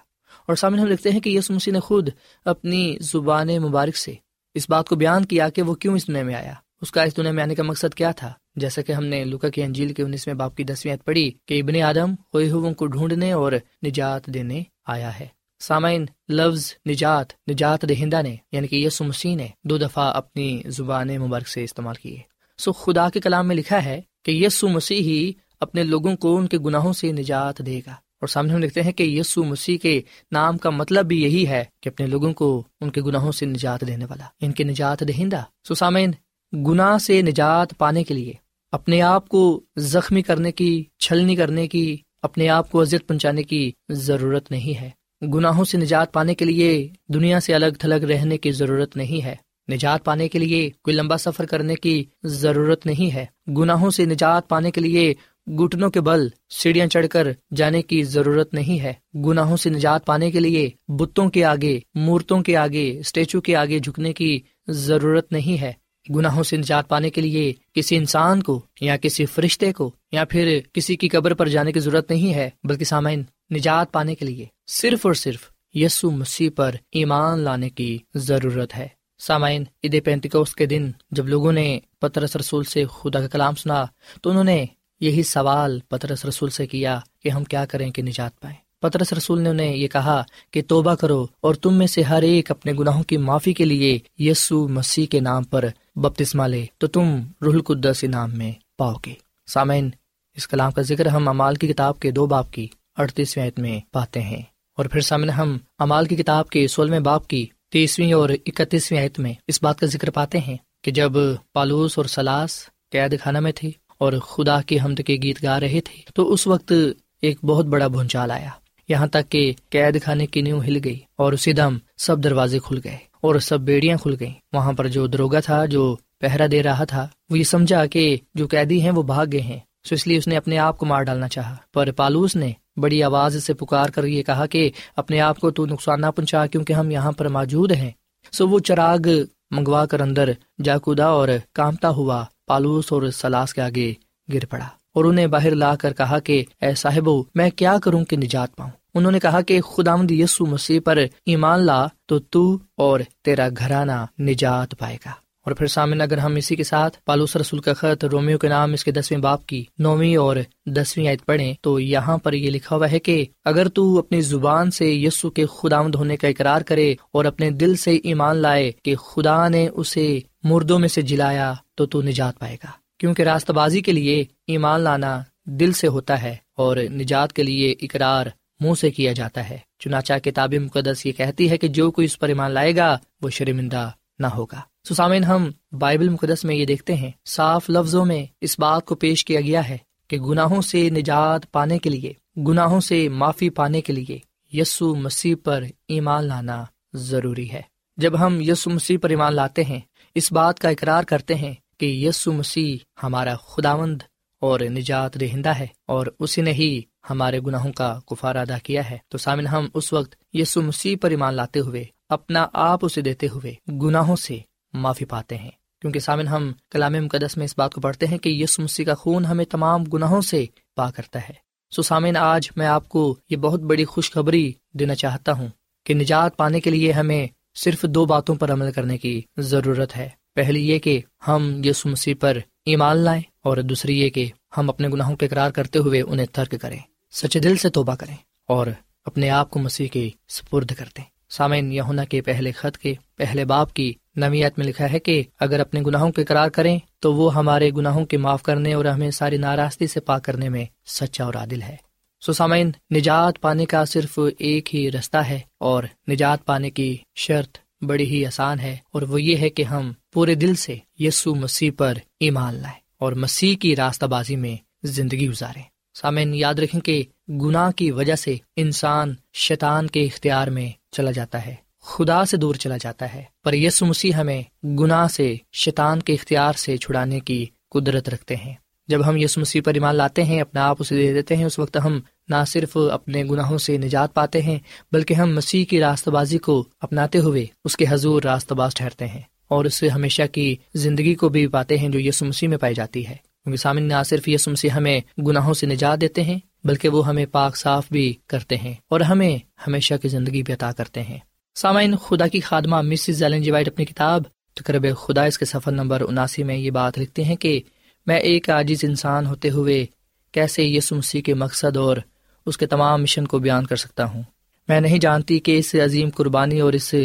اور 0.48 0.55
سامنے 0.55 0.81
ہم 0.81 0.88
لکھتے 0.88 1.12
ہیں 1.12 1.20
کہ 1.20 1.29
یسو 1.29 1.53
مسیح 1.53 1.74
نے 1.74 1.79
خود 1.79 2.10
اپنی 2.46 2.98
زبان 3.00 3.48
مبارک 3.48 3.98
سے 3.98 4.13
اس 4.53 4.70
بات 4.70 4.89
کو 4.89 4.96
بیان 4.96 5.25
کیا 5.25 5.50
کہ 5.50 5.62
وہ 5.62 5.75
کیوں 5.75 5.96
اس 5.96 6.08
دنیا 6.08 6.24
میں 6.24 6.36
آیا۔ 6.36 6.53
اس 6.81 6.91
کا 6.91 7.03
اس 7.03 7.17
دنیا 7.17 7.31
میں 7.31 7.43
آنے 7.43 7.55
کا 7.55 7.63
مقصد 7.63 7.93
کیا 7.93 8.12
تھا؟ 8.12 8.34
جیسا 8.55 8.81
کہ 8.81 8.91
ہم 8.91 9.05
نے 9.05 9.24
لکا 9.24 9.50
کی 9.50 9.63
انجیل 9.63 9.93
کے 9.93 10.03
انیسویں 10.03 10.36
باپ 10.36 10.58
کی 10.58 10.63
دسویں 10.63 10.96
پڑھی 11.05 11.31
کہ 11.46 11.62
ابن 11.62 11.81
آدم 11.81 12.13
ہوئے 12.13 12.74
کو 12.74 12.86
ڈھونڈنے 12.86 13.31
اور 13.31 13.51
نجات 13.86 14.25
دینے 14.25 14.63
آیا 14.86 15.20
ہے۔ 15.20 15.27
سامعین، 15.60 16.05
لفظ 16.29 16.74
نجات 16.89 17.50
نجات 17.51 17.89
دہندہ 17.89 18.22
نے 18.22 18.36
یعنی 18.51 18.67
کہ 18.67 18.75
یسو 18.75 19.03
مسیح 19.03 19.36
نے 19.36 19.48
دو 19.63 19.77
دفعہ 19.77 20.13
اپنی 20.15 20.62
زبان 20.65 21.08
مبارک 21.08 21.48
سے 21.48 21.63
استعمال 21.63 21.96
کیے 21.96 22.17
سو 22.58 22.72
خدا 22.72 23.10
کے 23.10 23.20
کلام 23.20 23.48
میں 23.48 23.55
لکھا 23.55 23.86
ہے 23.86 24.01
کہ 24.25 24.31
یسو 24.31 24.67
مسیح 24.67 24.98
ہی 24.98 25.31
اپنے 25.60 25.84
لوگوں 25.84 26.15
کو 26.15 26.38
ان 26.38 26.48
کے 26.48 26.58
گناہوں 26.58 26.93
سے 26.93 27.12
نجات 27.12 27.65
دے 27.65 27.81
گا۔ 27.88 27.91
اور 27.91 28.27
سامنے 28.27 28.53
ہم 28.53 28.60
لکھتے 28.60 28.81
ہیں 28.81 28.91
کہ 28.91 29.03
یسو 29.03 29.43
مسیح 29.43 29.77
کے 29.77 30.01
نام 30.31 30.58
کا 30.58 30.70
مطلب 30.70 31.05
بھی 31.05 31.24
یہی 31.24 31.48
ہے 31.48 31.63
کہ 31.81 31.89
اپنے 31.89 32.08
لوگوں 32.08 32.34
کو 32.34 32.63
ان 32.81 32.91
کے 32.91 33.01
گناہوں 33.01 33.31
سے 33.31 33.46
نجات 33.46 33.88
دینے 33.88 34.05
والا، 34.05 34.25
ان 34.41 34.51
کے 34.51 34.63
نجات 34.63 35.03
دہندہ۔ 35.08 35.43
سو 35.67 35.75
سامعین 35.75 36.12
گناہ 36.53 36.98
سے 36.98 37.22
نجات 37.22 37.77
پانے 37.77 38.03
کے 38.03 38.13
لیے، 38.13 38.34
اپنے 38.72 39.01
آپ 39.01 39.29
کو 39.29 39.63
زخمی 39.77 40.22
کرنے 40.22 40.51
کی، 40.51 40.84
چھلنی 41.00 41.36
کرنے 41.36 41.67
کی، 41.67 41.98
اپنے 42.22 42.50
آپ 42.50 42.72
کو 42.72 42.81
اذیت 42.81 43.08
پہنچانے 43.08 43.43
کی 43.43 43.72
ضرورت 43.89 44.51
نہیں 44.51 44.81
ہے۔ 44.81 44.89
گناہوں 45.34 45.65
سے 45.65 45.77
نجات 45.77 46.13
پانے 46.13 46.36
کے 46.36 46.46
لیے 46.46 46.88
دنیا 47.08 47.39
سے 47.39 47.53
الگ 47.53 47.75
تھلگ 47.79 48.05
رہنے 48.05 48.38
کی 48.38 48.51
ضرورت 48.51 48.98
نہیں 48.98 49.25
ہے۔ 49.25 49.36
نجات 49.72 50.05
پانے 50.05 50.27
کے 50.27 50.39
لیے 50.39 50.70
کوئی 50.81 50.96
لمبا 50.96 51.17
سفر 51.17 51.46
کرنے 51.46 51.75
کی 51.75 52.03
ضرورت 52.24 52.86
نہیں 52.86 53.15
ہے۔ 53.15 53.25
گناہوں 53.48 53.89
سے 53.89 54.05
نجات 54.05 54.50
پانے 54.50 54.72
کے 54.72 54.81
لیے 54.81 55.13
گٹنوں 55.51 55.89
کے 55.89 56.01
بل، 56.01 56.27
سیڑھیاں 56.50 56.88
چڑھ 56.88 57.08
کر 57.08 57.27
جانے 57.55 57.81
کی 57.81 58.03
ضرورت 58.03 58.53
نہیں 58.53 58.79
ہے۔ 58.79 58.93
گناہوں 59.15 59.58
سے 59.58 59.70
نجات 59.70 60.05
پانے 60.05 60.31
کے 60.31 60.39
لیے 60.39 60.70
بتوں 60.88 61.29
کے 61.29 61.46
آگے، 61.46 61.79
مورتوں 61.96 62.41
کے 62.41 62.58
آگے، 62.58 62.98
اسٹیچو 63.00 63.41
کے 63.41 63.55
آگے 63.55 63.79
جھکنے 63.79 64.13
کی 64.13 64.39
ضرورت 64.67 65.31
نہیں 65.31 65.62
ہے۔ 65.62 65.74
گناہوں 66.10 66.43
سے 66.43 66.58
نجات 66.58 66.89
پانے 66.89 67.10
کے 67.10 67.22
لیے 67.22 67.53
کسی 67.74 67.96
انسان 67.96 68.43
کو 68.43 68.62
یا 68.81 68.98
کسی 68.98 69.25
فرشتے 69.25 69.74
کو 69.74 69.91
یا 70.12 70.25
پھر 70.25 70.60
کسی 70.74 70.96
کی 70.96 71.10
قبر 71.10 71.34
پر 71.34 71.48
جانے 71.48 71.72
کی 71.72 71.79
ضرورت 71.79 72.12
نہیں 72.12 72.34
ہے، 72.34 72.50
بلکہ 72.63 72.86
سامعین، 72.86 73.24
نجات 73.51 73.91
پانے 73.91 74.15
کے 74.15 74.25
لیے 74.25 74.46
صرف 74.67 75.05
اور 75.05 75.13
صرف 75.13 75.39
یسو 75.74 76.12
مسیح 76.12 76.50
پر 76.55 76.75
ایمان 76.91 77.39
لانے 77.39 77.70
کی 77.70 77.98
ضرورت 78.15 78.77
ہے۔ 78.77 78.88
سامعین، 79.20 79.63
عید 79.84 80.05
پینتکوس 80.05 80.55
کے 80.55 80.65
دن 80.65 80.91
جب 81.12 81.27
لوگوں 81.27 81.51
نے 81.51 81.79
پترس 82.00 82.36
رسول 82.36 82.63
سے 82.63 82.86
خدا 82.86 83.20
کا 83.20 83.27
کلام 83.27 83.55
سنا، 83.55 83.86
تو 84.22 84.29
انہوں 84.29 84.43
نے 84.43 84.65
یہی 85.00 85.24
سوال 85.24 85.79
پترس 85.79 86.25
رسول 86.25 86.50
سے 86.50 86.67
کیا 86.67 87.00
کہ 87.20 87.29
ہم 87.29 87.43
کیا 87.43 87.65
کریں 87.65 87.91
کہ 87.91 88.01
نجات 88.01 88.39
پائیں۔ 88.39 88.58
پترس 88.82 89.14
رسول 89.14 89.42
نے 89.42 89.50
انہیں 89.50 89.76
یہ 89.76 89.88
کہا 89.88 90.24
کہ 90.52 90.62
توبہ 90.68 90.96
کرو 90.96 91.26
اور 91.42 91.56
تم 91.56 91.74
میں 91.74 91.88
سے 91.88 92.02
ہر 92.02 92.22
ایک 92.22 92.52
اپنے 92.52 92.74
گناہوں 92.74 93.04
کی 93.04 93.18
معافی 93.18 93.54
کے 93.54 93.66
لیے 93.66 94.00
یسو 94.18 94.68
مسیح 94.68 95.06
کے 95.06 95.20
نام 95.20 95.44
پر 95.44 95.66
بپتسما 95.96 96.48
لے، 96.48 96.66
تو 96.78 96.88
تم 96.88 97.16
روح 97.42 97.54
القدس 97.54 98.04
نام 98.04 98.38
میں 98.38 98.52
پاؤ 98.78 98.94
گے۔ 99.06 99.14
سامعین، 99.48 99.90
اس 100.36 100.48
کلام 100.48 100.72
کا 100.72 100.82
ذکر 100.82 101.06
ہم 101.06 101.28
امال 101.28 101.56
کی 101.56 101.68
کتاب 101.68 102.00
کے 102.00 102.12
دو 102.12 102.26
باپ 102.26 102.52
کی 102.52 102.68
اڑتیسویں 102.98 103.52
میں 103.58 103.80
پاتے 103.92 104.22
ہیں۔ 104.22 104.42
اور 104.78 104.86
پھر 104.86 105.02
سامنے 105.02 105.32
ہم 105.32 105.58
امال 105.80 106.06
کی 106.06 106.16
کتاب 106.16 106.50
کے 106.50 106.68
سولہویں 106.68 107.00
باپ 107.00 107.28
کی 107.28 107.46
تیسویں 107.72 108.14
اور 108.14 108.30
اکتیسویں 108.46 109.00
آیت 109.00 109.20
میں 109.20 109.34
اس 109.48 109.64
بات 109.64 109.80
کا 109.80 109.88
ذکر 109.88 110.10
پاتے 110.10 110.40
ہیں 110.40 110.58
کہ 110.84 110.92
جب 110.92 111.12
پالوس 111.54 111.98
اور 111.98 112.06
سلاس 112.06 112.66
قید 112.92 113.20
خانہ 113.22 113.40
میں 113.40 113.52
تھے 113.56 113.72
اور 113.98 114.14
خدا 114.14 114.62
کی 114.62 114.80
حمد 114.80 115.02
کے 115.08 115.16
گیت 115.24 115.44
گا 115.44 115.60
رہے 115.60 115.82
تھے، 115.82 116.02
تو 116.16 116.34
اس 116.34 116.48
وقت 116.48 116.74
ایک 117.22 117.46
بہت 117.46 117.66
بڑا 117.66 117.88
بھونچال 117.88 118.32
آیا۔ 118.32 118.50
یہاں 118.91 119.07
تک 119.07 119.29
کہ 119.29 119.53
قید 119.69 120.03
خانے 120.03 120.25
کی 120.25 120.41
نیو 120.41 120.62
ہل 120.62 120.77
گئی 120.83 121.00
اور 121.15 121.33
اسی 121.33 121.53
دم 121.53 121.77
سب 121.98 122.24
دروازے 122.24 122.60
کھل 122.60 122.79
گئے 122.83 122.98
اور 123.21 123.36
سب 123.39 123.60
بیڑیاں 123.60 123.98
کھل 123.98 124.15
گئیں۔ 124.19 124.33
وہاں 124.53 124.74
پر 124.74 124.88
جو 124.88 125.07
دروگا 125.07 125.39
تھا، 125.39 125.65
جو 125.65 125.95
پہرا 126.19 126.45
دے 126.51 126.63
رہا 126.63 126.83
تھا، 126.83 127.07
وہ 127.29 127.39
یہ 127.39 127.43
سمجھا 127.43 127.86
کہ 127.86 128.17
جو 128.36 128.48
قیدی 128.48 128.81
ہیں، 128.81 128.91
وہ 128.91 129.03
بھاگ 129.03 129.25
گئے 129.31 129.41
ہیں۔ 129.41 129.60
سو 129.83 129.95
اس 129.95 130.07
لیے 130.07 130.17
اس 130.17 130.27
نے 130.27 130.38
اپنے 130.38 130.57
آپ 130.57 130.77
کو 130.77 130.86
مار 130.86 131.03
ڈالنا 131.03 131.27
چاہا۔ 131.27 131.55
پر 131.74 131.91
پالوس 131.91 132.36
نے 132.36 132.51
بڑی 132.77 133.03
آواز 133.03 133.43
سے 133.43 133.53
پکار 133.53 133.89
کر 133.89 134.03
یہ 134.03 134.24
کہا 134.24 134.45
کہ 134.45 134.71
اپنے 134.95 135.19
آپ 135.19 135.39
کو 135.39 135.51
تو 135.51 135.65
نقصان 135.65 136.01
نہ 136.01 136.12
پہنچا 136.15 136.45
کیونکہ 136.45 136.74
ہم 136.74 136.91
یہاں 136.91 137.12
پر 137.12 137.27
موجود 137.27 137.71
ہیں۔ 137.71 137.91
سو 138.31 138.48
وہ 138.48 138.60
چراغ 138.60 139.07
منگوا 139.51 139.86
کر 139.86 140.01
اندر 140.01 140.31
جا 140.63 140.77
کودا 140.77 141.05
اور 141.05 141.29
کامتا 141.53 141.89
ہوا 141.89 142.25
پالوس 142.48 142.86
اور 142.89 143.03
سلاس 143.10 143.53
کے 143.53 143.62
آگے 143.62 143.93
گر 144.33 144.45
پڑا 144.45 144.67
اور 144.95 145.05
انہیں 145.05 145.27
باہر 145.27 145.55
لا 145.55 145.75
کر 145.75 145.93
کہا 145.93 146.19
کہ، 146.19 146.43
اے 146.62 146.75
صاحب 146.75 147.10
میں 147.36 147.50
کیا 147.50 147.77
کروں 147.83 148.05
کہ 148.05 148.17
نجات 148.17 148.55
پاؤں؟ 148.55 148.71
انہوں 148.93 149.12
نے 149.12 149.19
کہا 149.19 149.41
کہ 149.41 149.62
خدا 149.62 149.95
مد 149.95 150.12
یسو 150.12 150.45
مسیح 150.45 150.79
پر 150.86 150.98
ایمان 151.25 151.60
لا 151.60 151.88
تو 152.05 152.19
تو 152.19 152.60
اور 152.77 153.00
تیرا 153.24 153.48
گھرانہ 153.57 154.21
نجات 154.21 154.79
پائے 154.79 154.98
گا۔ 155.05 155.12
اور 155.45 155.51
پھر 155.51 155.67
سامنے 155.67 156.03
اگر 156.03 156.17
ہم 156.17 156.36
اسی 156.36 156.55
کے 156.55 156.63
ساتھ 156.63 156.98
پالوس 157.05 157.36
رسول 157.36 157.60
کا 157.60 157.74
خط 157.74 158.05
رومیو 158.05 158.38
کے 158.38 158.48
نام 158.48 158.74
اس 158.74 158.83
کے 158.83 158.91
دسویں 158.91 159.19
باپ 159.19 159.45
کی 159.45 159.63
نویں 159.79 160.15
اور 160.15 160.36
دسویں 160.65 161.07
آیت 161.07 161.25
پڑھیں، 161.25 161.53
تو 161.62 161.79
یہاں 161.79 162.17
پر 162.17 162.33
یہ 162.33 162.50
لکھا 162.50 162.75
ہوا 162.75 162.91
ہے 162.91 163.00
کہ 163.00 163.25
اگر 163.45 163.67
تو 163.67 164.00
اپنی 164.00 164.21
زبان 164.21 164.71
سے 164.71 164.93
یسو 164.93 165.29
کے 165.29 165.45
خداوند 165.45 165.95
ہونے 165.95 166.17
کا 166.17 166.27
اقرار 166.27 166.62
کرے 166.62 166.95
اور 167.13 167.25
اپنے 167.25 167.50
دل 167.50 167.75
سے 167.75 167.95
ایمان 168.03 168.38
لائے 168.38 168.71
کہ 168.83 168.95
خدا 168.95 169.48
نے 169.48 169.67
اسے 169.67 170.19
مردوں 170.43 170.79
میں 170.79 170.88
سے 170.88 171.01
جلایا 171.01 171.53
تو 171.75 171.86
تو 171.86 172.01
نجات 172.01 172.39
پائے 172.39 172.55
گا۔ 172.55 172.71
کیونکہ 173.00 173.24
راستہ 173.24 173.51
بازی 173.51 173.81
کے 173.81 173.91
لیے 173.91 174.25
ایمان 174.48 174.81
لانا 174.81 175.21
دل 175.45 175.71
سے 175.71 175.88
ہوتا 175.88 176.21
ہے 176.21 176.36
اور 176.57 176.77
نجات 176.77 177.33
کے 177.33 177.43
لیے 177.43 177.75
اقرار 177.81 178.25
منہ 178.62 178.74
سے 178.74 178.91
کیا 178.91 179.13
جاتا 179.13 179.50
ہے۔ 179.50 179.58
چنانچہ 179.80 180.13
کتاب 180.24 180.53
مقدس 180.53 181.06
یہ 181.06 181.12
کہتی 181.12 181.50
ہے 181.50 181.58
کہ 181.58 181.68
جو 181.68 181.91
کوئی 181.91 182.06
اس 182.06 182.20
پر 182.20 182.27
ایمان 182.27 182.51
لائے 182.51 182.75
گا، 182.75 182.98
وہ 183.22 183.30
شرمندہ 183.30 183.89
نہ 184.20 184.27
ہوگا۔ 184.27 184.62
سسامین 184.89 185.24
ہم 185.24 185.51
بائبل 185.72 186.10
مقدس 186.10 186.46
میں 186.46 186.56
یہ 186.56 186.65
دیکھتے 186.65 186.96
ہیں۔ 186.96 187.12
صاف 187.25 187.70
لفظوں 187.70 188.06
میں 188.06 188.25
اس 188.41 188.60
بات 188.60 188.86
کو 188.86 188.96
پیش 188.96 189.25
کیا 189.25 189.41
گیا 189.41 189.70
ہے 189.70 189.77
کہ 190.08 190.18
گناہوں 190.18 190.62
سے 190.62 190.89
نجات 190.89 191.51
پانے 191.51 191.80
کے 191.80 191.89
لیے، 191.89 192.13
گناہوں 192.38 192.80
سے 192.80 193.10
معافی 193.10 193.50
پانے 193.50 193.82
کے 193.82 193.94
لیے 193.94 194.20
یسو 194.53 194.96
مسیح 194.96 195.36
پر 195.44 195.63
ایمان 195.88 196.24
لانا 196.24 196.63
ضروری 196.94 197.51
ہے۔ 197.51 197.62
جب 197.98 198.20
ہم 198.20 198.41
یسو 198.41 198.70
مسیح 198.70 198.98
پر 199.01 199.10
ایمان 199.10 199.34
لاتے 199.34 199.63
ہیں، 199.63 199.80
اس 200.15 200.32
بات 200.32 200.60
کا 200.60 200.70
اقرار 200.70 201.03
کرتے 201.03 201.36
ہیں 201.36 201.53
کہ 201.77 201.86
یسو 201.86 202.32
مسیح 202.32 202.77
ہمارا 203.03 203.36
خداوند 203.36 204.01
اور 204.39 204.60
نجات 204.60 205.20
دہندہ 205.20 205.50
ہے 205.50 205.68
اور 205.86 206.08
اسی 206.20 206.41
نے 206.41 206.51
ہی 206.51 206.82
ہمارے 207.10 207.39
گناہوں 207.39 207.72
کا 207.72 208.00
کفار 208.08 208.36
ادا 208.36 208.58
کیا 208.58 208.89
ہے۔ 208.89 208.98
تو 209.10 209.17
سامن 209.17 209.48
ہم 209.48 209.67
اس 209.74 209.93
وقت 209.93 210.15
یسو 210.34 210.62
مسیح 210.62 210.96
پر 211.01 211.10
ایمان 211.10 211.34
لاتے 211.34 211.60
ہوئے، 211.60 211.86
اپنا 212.10 212.48
آپ 212.53 212.79
اسے 212.81 213.01
دیتے 213.01 213.27
ہوئے 213.27 213.53
گناہوں 213.81 214.15
سے 214.15 214.38
معافی 214.74 215.05
پاتے 215.05 215.38
ہیں۔ 215.38 215.51
کیونکہ 215.81 216.00
سامن 216.00 216.27
ہم 216.27 216.51
کلام 216.72 216.93
مقدس 216.93 217.38
میں 217.38 217.46
اس 217.46 217.53
بات 217.58 217.74
کو 217.74 217.81
پڑھتے 217.81 218.08
ہیں 218.08 218.17
کہ 218.17 218.29
یس 218.29 218.60
مسیح 218.60 218.86
کا 218.86 218.93
خون 218.93 219.25
ہمیں 219.25 219.46
تمام 219.46 219.84
گناہوں 219.84 220.22
سے 220.22 220.46
پا 220.75 220.91
کرتا 220.91 221.20
ہے۔ 221.20 221.34
سو 221.75 221.81
سامن 221.81 222.17
آج 222.17 222.50
میں 222.55 222.67
آپ 222.67 222.89
کو 222.89 223.17
یہ 223.29 223.38
بہت 223.38 223.60
بڑی 223.60 223.86
خوشخبری 223.86 224.53
دینا 224.74 224.96
چاہتا 224.96 225.31
ہوں 225.31 225.48
کہ 225.86 225.93
نجات 225.93 226.38
پانے 226.38 226.60
کے 226.60 226.70
لیے 226.70 226.91
ہمیں 226.91 227.27
صرف 227.55 227.81
دو 227.81 228.05
باتوں 228.05 228.36
پر 228.36 228.53
عمل 228.53 228.72
کرنے 228.72 228.98
کی 228.98 229.22
ضرورت 229.38 229.98
ہے۔ 229.98 230.10
پہلی 230.36 230.70
یہ 230.70 230.79
کہ 230.79 231.01
ہم 231.27 231.62
یسو 231.65 231.89
مسیح 231.89 232.13
پر 232.20 232.38
ایمان 232.65 232.98
لائیں 232.98 233.22
اور 233.43 233.58
دوسری 233.58 234.01
یہ 234.01 234.10
کہ 234.10 234.29
ہم 234.58 234.70
اپنے 234.70 234.88
گناہوں 234.88 235.15
کے 235.15 235.25
اقرار 235.25 235.51
کرتے 235.51 235.79
ہوئے 235.79 236.01
انہیں 236.01 236.27
ترک 236.31 236.55
کریں۔ 236.62 236.79
سچے 237.12 237.39
دل 237.39 237.58
سے 237.58 237.70
توبہ 237.70 237.96
کریں 237.96 238.15
اور 238.48 238.68
اپنے 239.06 239.30
آپ 239.30 239.50
کو 239.50 239.60
مسیح 239.60 239.88
کے 239.88 240.10
سپرد 240.30 240.72
کر 240.72 240.86
دیں۔ 240.98 241.03
سامعین، 241.30 241.72
یہونا 241.72 242.03
کے 242.03 242.22
پہلے 242.22 242.51
خط 242.51 242.77
کے 242.77 242.94
پہلے 243.15 243.46
باپ 243.46 243.74
کی 243.74 243.94
نویت 244.15 244.58
میں 244.58 244.65
لکھا 244.65 244.91
ہے 244.91 245.00
کہ 245.00 245.24
اگر 245.39 245.60
اپنے 245.60 245.82
گناہوں 245.82 246.12
کے 246.12 246.25
قرار 246.25 246.50
کریں 246.50 246.80
تو 247.00 247.13
وہ 247.13 247.36
ہمارے 247.36 247.72
گناہوں 247.77 248.06
کے 248.06 248.18
معاف 248.18 248.44
کرنے 248.44 248.74
اور 248.74 248.86
ہمیں 248.86 249.12
ساری 249.12 249.38
ناراستی 249.38 249.88
سے 249.88 250.00
پاک 250.00 250.24
کرنے 250.24 250.50
میں 250.50 250.65
سچا 250.86 251.24
اور 251.24 251.34
عادل 251.34 251.62
ہے۔ 251.62 251.75
سو 252.22 252.34
سامعین، 252.34 252.72
نجات 252.96 253.41
پانے 253.41 253.65
کا 253.65 253.86
صرف 253.86 254.20
ایک 254.38 254.75
ہی 254.75 254.91
رستہ 254.91 255.18
ہے 255.18 255.39
اور 255.58 255.84
نجات 256.10 256.46
پانے 256.46 256.70
کی 256.70 256.98
شرط 257.15 257.58
بڑی 257.82 258.06
ہی 258.06 258.25
آسان 258.25 258.60
ہے 258.60 258.77
اور 258.94 259.01
وہ 259.01 259.22
یہ 259.22 259.38
ہے 259.38 259.50
کہ 259.50 259.63
ہم 259.63 259.91
پورے 260.13 260.36
دل 260.36 260.56
سے 260.56 260.77
یسو 261.00 261.36
مسیح 261.36 261.72
پر 261.77 261.94
ایمان 262.20 262.56
لائیں 262.56 262.80
اور 262.98 263.13
مسیح 263.13 263.56
کی 263.56 263.75
راستہ 263.75 264.06
بازی 264.06 264.36
میں 264.36 264.58
زندگی 264.84 265.30
گزاریں۔ 265.30 265.63
سامعین، 265.93 266.36
یاد 266.36 266.53
رکھیں 266.53 266.81
کہ 266.81 267.03
گناہ 267.29 267.71
کی 267.71 267.91
وجہ 267.91 268.15
سے 268.15 268.36
انسان 268.55 269.13
شیطان 269.33 269.88
کے 269.88 270.03
اختیار 270.03 270.48
میں 270.48 270.69
چلا 270.91 271.12
جاتا 271.12 271.45
ہے، 271.45 271.55
خدا 271.81 272.25
سے 272.25 272.38
دور 272.38 272.55
چلا 272.55 272.77
جاتا 272.77 273.13
ہے۔ 273.13 273.24
پر 273.43 273.53
یسو 273.53 273.86
مسیح 273.86 274.12
ہمیں 274.12 274.41
گناہ 274.65 275.07
سے، 275.07 275.36
شیطان 275.53 276.00
کے 276.00 276.13
اختیار 276.13 276.53
سے 276.53 276.77
چھڑانے 276.77 277.19
کی 277.19 277.45
قدرت 277.71 278.10
رکھتے 278.10 278.36
ہیں۔ 278.36 278.53
جب 278.88 279.10
ہم 279.10 279.17
یسو 279.17 279.41
مسیح 279.41 279.62
پر 279.65 279.74
ایمان 279.74 279.95
لاتے 279.95 280.24
ہیں 280.24 280.41
اپنا 280.41 280.65
آپ 280.65 280.77
اسے 280.79 280.95
دے 280.95 281.13
دیتے 281.13 281.36
ہیں، 281.36 281.45
اس 281.45 281.60
وقت 281.60 281.77
ہم 281.86 282.00
نہ 282.27 282.43
صرف 282.48 282.77
اپنے 282.77 283.24
گناہوں 283.24 283.57
سے 283.57 283.77
نجات 283.77 284.13
پاتے 284.13 284.41
ہیں، 284.41 284.60
بلکہ 284.91 285.13
ہم 285.13 285.36
مسیح 285.36 285.65
کی 285.65 285.79
راست 285.79 286.10
بازی 286.10 286.38
کو 286.38 286.67
اپناتے 286.79 287.17
ہوئے 287.19 287.45
اس 287.65 287.77
کے 287.77 287.86
حضور 287.89 288.24
راست 288.24 288.53
باز 288.53 288.74
ٹھہرتے 288.74 289.07
ہیں۔ 289.07 289.21
اور 289.48 289.65
اس 289.65 289.74
سے 289.74 289.89
ہمیشہ 289.89 290.21
کی 290.31 290.55
زندگی 290.75 291.15
کو 291.15 291.29
بھی 291.29 291.48
پاتے 291.48 291.77
ہیں 291.77 291.89
جو 291.89 292.00
یسو 292.00 292.25
مسیح 292.25 292.50
میں 292.50 292.57
پائی 292.57 292.75
جاتی 292.75 293.07
ہے۔ 293.07 293.15
کیونکہ 293.43 293.57
سامن 293.57 293.83
نہ 293.83 294.03
صرف 294.05 294.27
یسو 294.27 294.51
مسیح 294.51 294.69
ہمیں 294.69 295.01
گناہوں 295.27 295.53
سے 295.53 295.65
نجات 295.65 296.01
دیتے 296.01 296.24
ہیں، 296.24 296.39
بلکہ 296.63 296.89
وہ 296.89 297.07
ہمیں 297.07 297.25
پاک 297.25 297.57
صاف 297.57 297.86
بھی 297.91 298.13
کرتے 298.27 298.57
ہیں 298.57 298.74
اور 298.89 299.00
ہمیں 299.00 299.38
ہمیشہ 299.67 299.93
کی 300.01 300.07
زندگی 300.07 300.43
بھی 300.43 300.53
عطا 300.53 300.71
کرتے 300.71 301.01
ہیں۔ 301.01 301.17
سامعین، 301.55 301.95
خدا 301.95 302.27
کی 302.27 302.39
خادمہ 302.39 302.81
مسز 302.81 303.24
ایلن 303.24 303.41
جی 303.41 303.51
وائٹ 303.51 303.67
اپنی 303.67 303.86
کتاب 303.86 304.24
تقرب 304.53 304.86
خدا 304.98 305.24
اس 305.24 305.38
کے 305.38 305.45
سفر 305.45 305.71
نمبر 305.71 306.01
اناسی 306.01 306.43
میں 306.43 306.55
یہ 306.55 306.71
بات 306.71 307.00
لکھتے 307.00 307.24
ہیں 307.24 307.36
کہ 307.36 307.62
میں 308.07 308.19
ایک 308.19 308.50
عاجز 308.50 308.86
انسان 308.86 309.25
ہوتے 309.25 309.50
ہوئے 309.50 309.86
کیسے 310.31 310.63
یسو 310.63 310.95
مسیح 310.95 311.21
کے 311.21 311.33
مقصد 311.33 311.77
اور 311.77 311.98
اس 312.45 312.57
کے 312.57 312.65
تمام 312.65 313.01
مشن 313.01 313.27
کو 313.27 313.39
بیان 313.39 313.65
کر 313.65 313.75
سکتا 313.75 314.05
ہوں۔ 314.05 314.24
میں 314.67 314.81
نہیں 314.81 315.00
جانتی 315.00 315.39
کہ 315.39 315.57
اس 315.60 315.75
عظیم 315.75 316.10
قربانی 316.10 316.60
اور 316.60 316.74
اس 316.74 316.95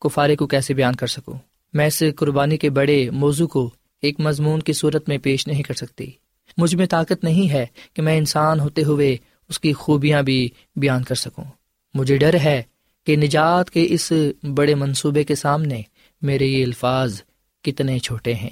کفارے 0.00 0.36
کو 0.36 0.46
کیسے 0.46 0.74
بیان 0.74 0.94
کر 0.94 1.06
سکوں۔ 1.06 1.34
میں 1.72 1.86
اس 1.86 2.02
قربانی 2.16 2.56
کے 2.56 2.70
بڑے 2.70 3.10
موضوع 3.10 3.46
کو 3.46 3.70
ایک 4.02 4.20
مضمون 4.20 4.60
کی 4.60 4.72
صورت 4.72 5.08
میں 5.08 5.18
پیش 5.18 5.46
نہیں 5.46 5.62
کر 5.62 5.74
سکتی۔ 5.74 6.10
مجھ 6.56 6.74
میں 6.74 6.86
طاقت 6.86 7.24
نہیں 7.24 7.50
ہے 7.50 7.66
کہ 7.94 8.02
میں 8.02 8.18
انسان 8.18 8.60
ہوتے 8.60 8.82
ہوئے 8.82 9.16
اس 9.48 9.60
کی 9.60 9.72
خوبیاں 9.72 10.22
بھی 10.22 10.48
بیان 10.76 11.04
کر 11.04 11.14
سکوں۔ 11.14 11.44
مجھے 11.94 12.16
ڈر 12.16 12.34
ہے 12.34 12.62
کہ 13.06 13.16
نجات 13.16 13.70
کے 13.70 13.86
اس 13.90 14.12
بڑے 14.54 14.74
منصوبے 14.74 15.24
کے 15.24 15.34
سامنے 15.34 15.82
میرے 16.22 16.46
یہ 16.46 16.64
الفاظ 16.64 17.22
کتنے 17.62 17.98
چھوٹے 17.98 18.34
ہیں۔ 18.34 18.50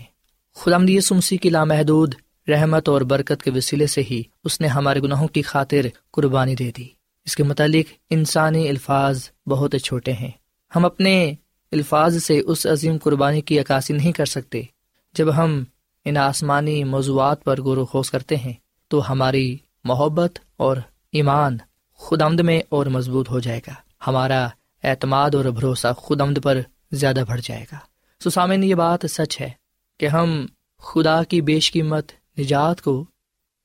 خدا 0.55 0.79
مدی 0.79 1.01
سمسی 1.01 1.37
کی 1.37 1.51
لامحدود، 1.51 2.15
رحمت 2.49 2.89
اور 2.89 3.01
برکت 3.01 3.43
کے 3.43 3.51
وسیلے 3.51 3.87
سے 3.87 4.03
ہی 4.11 4.23
اس 4.45 4.61
نے 4.61 4.67
ہمارے 4.67 5.01
گناہوں 5.01 5.29
کی 5.29 5.43
خاطر 5.43 5.87
قربانی 6.11 6.55
دے 6.55 6.71
دی۔ 6.77 6.87
اس 7.25 7.37
کے 7.37 7.43
متعلق 7.43 7.93
انسانی 8.11 8.69
الفاظ 8.69 9.31
بہت 9.47 9.75
چھوٹے 9.85 10.13
ہیں۔ 10.13 10.31
ہم 10.77 10.85
اپنے 10.85 11.35
الفاظ 11.73 12.23
سے 12.23 12.39
اس 12.39 12.67
عظیم 12.67 12.97
قربانی 13.03 13.41
کی 13.41 13.61
عکاسی 13.61 13.93
نہیں 13.93 14.13
کر 14.13 14.25
سکتے۔ 14.25 14.63
جب 15.13 15.37
ہم 15.37 15.65
ان 16.05 16.17
آسمانی 16.17 16.85
موضوعات 16.85 17.45
پر 17.45 17.61
غور 17.61 17.77
و 17.77 17.87
خوص 17.87 18.11
کرتے 18.11 18.37
ہیں، 18.37 18.53
تو 18.89 19.13
ہماری 19.13 19.57
محبت 19.85 20.39
اور 20.57 20.77
ایمان 21.13 21.57
خود 21.93 22.23
آمد 22.23 22.41
میں 22.41 22.61
اور 22.69 22.87
مضبوط 22.87 23.31
ہو 23.31 23.41
جائے 23.41 23.61
گا۔ 23.67 23.73
ہمارا 24.07 24.49
اعتماد 24.85 25.35
اور 25.35 25.45
بھروسہ 25.45 25.87
خود 25.97 26.21
آمد 26.21 26.39
پر 26.43 26.61
زیادہ 26.93 27.25
بڑھ 27.29 27.41
جائے 27.45 27.65
گا۔ 27.73 27.79
سسامن 28.25 28.65
یہ 28.65 28.75
بات 28.75 29.01
سچ 29.09 29.41
ہے 29.41 29.51
کہ 29.99 30.07
ہم 30.07 30.47
خدا 30.79 31.23
کی 31.23 31.41
بیش 31.41 31.73
قیمت 31.73 32.13
نجات 32.39 32.83
کو، 32.83 33.05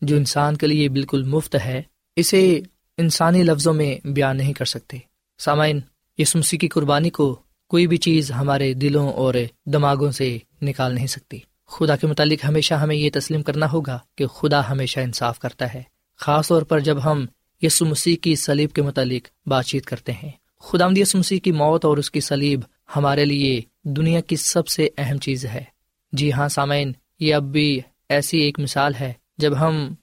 جو 0.01 0.15
انسان 0.15 0.57
کے 0.57 0.67
لیے 0.67 0.89
بالکل 0.89 1.23
مفت 1.23 1.55
ہے، 1.65 1.81
اسے 2.15 2.61
انسانی 2.97 3.43
لفظوں 3.43 3.73
میں 3.73 4.07
بیان 4.07 4.37
نہیں 4.37 4.53
کر 4.53 4.65
سکتے۔ 4.65 4.97
سامعین 5.37 5.79
یسمسی 6.17 6.57
کی 6.57 6.67
قربانی 6.67 7.09
کو 7.09 7.35
کوئی 7.67 7.87
بھی 7.87 7.97
چیز 7.97 8.31
ہمارے 8.31 8.73
دلوں 8.73 9.13
اور 9.13 9.33
دماغوں 9.65 10.11
سے 10.11 10.37
نکال 10.61 10.95
نہیں 10.95 11.07
سکتی۔ 11.07 11.39
خدا 11.67 11.95
کے 11.95 12.07
متعلق 12.07 12.45
ہمیشہ 12.45 12.73
ہمیں 12.73 12.95
یہ 12.95 13.09
تسلیم 13.13 13.43
کرنا 13.43 13.71
ہوگا 13.71 13.99
کہ 14.15 14.27
خدا 14.27 14.69
ہمیشہ 14.69 14.99
انصاف 14.99 15.39
کرتا 15.39 15.73
ہے۔ 15.73 15.83
خاص 16.17 16.47
طور 16.47 16.61
پر 16.61 16.79
جب 16.79 17.05
ہم 17.05 17.25
یسو 17.61 17.85
مسیح 17.85 18.15
کی 18.15 18.35
سلیب 18.35 18.71
کے 18.71 18.81
متعلق 18.81 19.47
بات 19.47 19.65
چیت 19.65 19.85
کرتے 19.85 20.11
ہیں۔ 20.11 20.31
خدا 20.59 20.85
یسو 20.95 21.17
مسیح 21.17 21.39
کی 21.39 21.51
موت 21.51 21.85
اور 21.85 21.97
اس 21.97 22.11
کی 22.11 22.19
سلیب 22.19 22.59
ہمارے 22.95 23.25
لیے 23.25 23.61
دنیا 23.83 24.21
کی 24.21 24.35
سب 24.35 24.67
سے 24.67 24.89
اہم 24.97 25.17
چیز 25.17 25.45
ہے۔ 25.45 25.63
جی 26.11 26.33
ہاں 26.33 26.47
سامعین، 26.47 26.91
یہ 27.19 27.35
اب 27.35 27.43
بھی 27.43 27.81
ایسی 28.09 28.39
ایک 28.39 28.59
مثال 28.59 28.93
ہے۔ 28.99 29.13
جب 29.37 29.59
ہم 29.59 29.93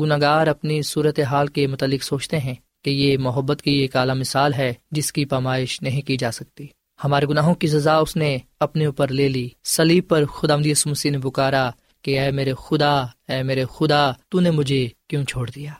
گناگار 0.00 0.46
اپنی 0.46 0.82
صورت 0.82 1.20
حال 1.20 1.46
کے 1.46 1.66
متعلق 1.66 2.02
سوچتے 2.02 2.38
ہیں 2.38 2.54
کہ 2.84 2.90
یہ 2.90 3.18
محبت 3.18 3.62
کی 3.62 3.70
ایک 3.70 3.96
اعلیٰ 3.96 4.16
مثال 4.16 4.54
ہے 4.54 4.74
جس 4.90 5.12
کی 5.12 5.24
پیمائش 5.24 5.82
نہیں 5.82 6.02
کی 6.02 6.16
جا 6.16 6.30
سکتی۔ 6.30 6.66
ہمارے 7.04 7.26
گناہوں 7.26 7.54
کی 7.54 7.66
سزا 7.66 7.96
اس 7.96 8.16
نے 8.16 8.38
اپنے 8.60 8.86
اوپر 8.86 9.08
لے 9.08 9.28
لی۔ 9.28 9.48
سلیب 9.64 10.08
پر 10.08 10.24
خدا 10.24 10.56
مسیح 10.56 11.10
نے 11.10 11.18
پکارا 11.18 11.70
کہ 12.02 12.20
اے 12.20 12.30
میرے 12.30 12.52
خدا، 12.68 13.00
اے 13.28 13.42
میرے 13.42 13.64
خدا، 13.74 14.12
تو 14.28 14.40
نے 14.40 14.50
مجھے 14.50 14.88
کیوں 15.08 15.24
چھوڑ 15.24 15.50
دیا؟ 15.50 15.72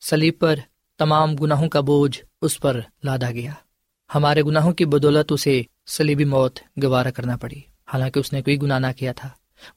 سلیب 0.00 0.34
پر 0.38 0.56
تمام 0.98 1.34
گناہوں 1.34 1.68
کا 1.68 1.80
بوجھ 1.80 2.22
اس 2.42 2.60
پر 2.60 2.80
لادا 3.04 3.30
گیا۔ 3.30 3.52
ہمارے 4.14 4.42
گناہوں 4.42 4.72
کی 4.72 4.84
بدولت 4.84 5.32
اسے 5.32 5.62
سلیبی 5.86 6.24
موت 6.24 6.58
گوارا 6.82 7.10
کرنا 7.10 7.36
پڑی۔ 7.36 7.58
حالانکہ 7.92 8.18
اس 8.18 8.32
نے 8.32 8.42
کوئی 8.42 8.62
گناہ 8.62 8.78
نہ 8.78 8.86
کیا 8.96 9.12
تھا۔ 9.12 9.28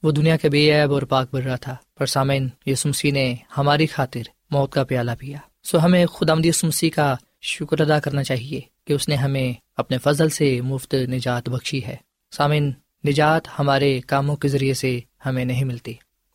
وہ 0.02 0.12
دنیا 0.12 0.36
کے 0.36 0.48
بے 0.48 0.82
عیب 0.82 0.92
اور 0.92 1.02
پاک 1.02 1.28
بر 1.32 1.42
رہا 1.42 1.56
تھا۔ 1.56 1.76
پر 1.98 2.06
سامعین 2.06 2.48
یسمسی 2.66 3.10
نے 3.10 3.34
ہماری 3.56 3.86
خاطر 3.86 4.20
موت 4.50 4.72
کا 4.72 4.84
پیالہ 4.84 5.10
پیا۔ 5.18 5.38
سو 5.62 5.84
ہمیں 5.84 6.06
خدا 6.06 6.34
یسمسی 6.44 6.90
کا 6.90 7.16
شکر 7.42 7.80
ادا 7.80 7.98
کرنا 7.98 8.24
چاہیے۔ 8.24 8.60
کہ 8.90 8.94
اس 8.94 9.08
نے 9.08 9.14
ہمیں 9.14 9.52
اپنے 9.76 9.98
فضل 9.98 10.28
سے 10.28 10.60
مفت 10.60 10.94
نجات 10.94 11.48
بخشی 11.48 11.84
ہے۔ 11.84 11.96
سامن 12.36 12.70
نجات 13.08 13.42
ہمارے 13.58 14.00
کاموں 14.06 14.36
کے 14.36 14.48
ذریعے 14.48 14.74
سے 14.74 15.00
ہمیں 15.26 15.44
نہیں 15.44 15.64
ملتی۔ 15.64 15.92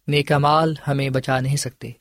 نیک 0.08 0.32
مال 0.32 0.76
ہمیں 0.88 1.10
بچا 1.10 1.39
نہیں 1.39 1.56
سکتے۔ 1.56 1.91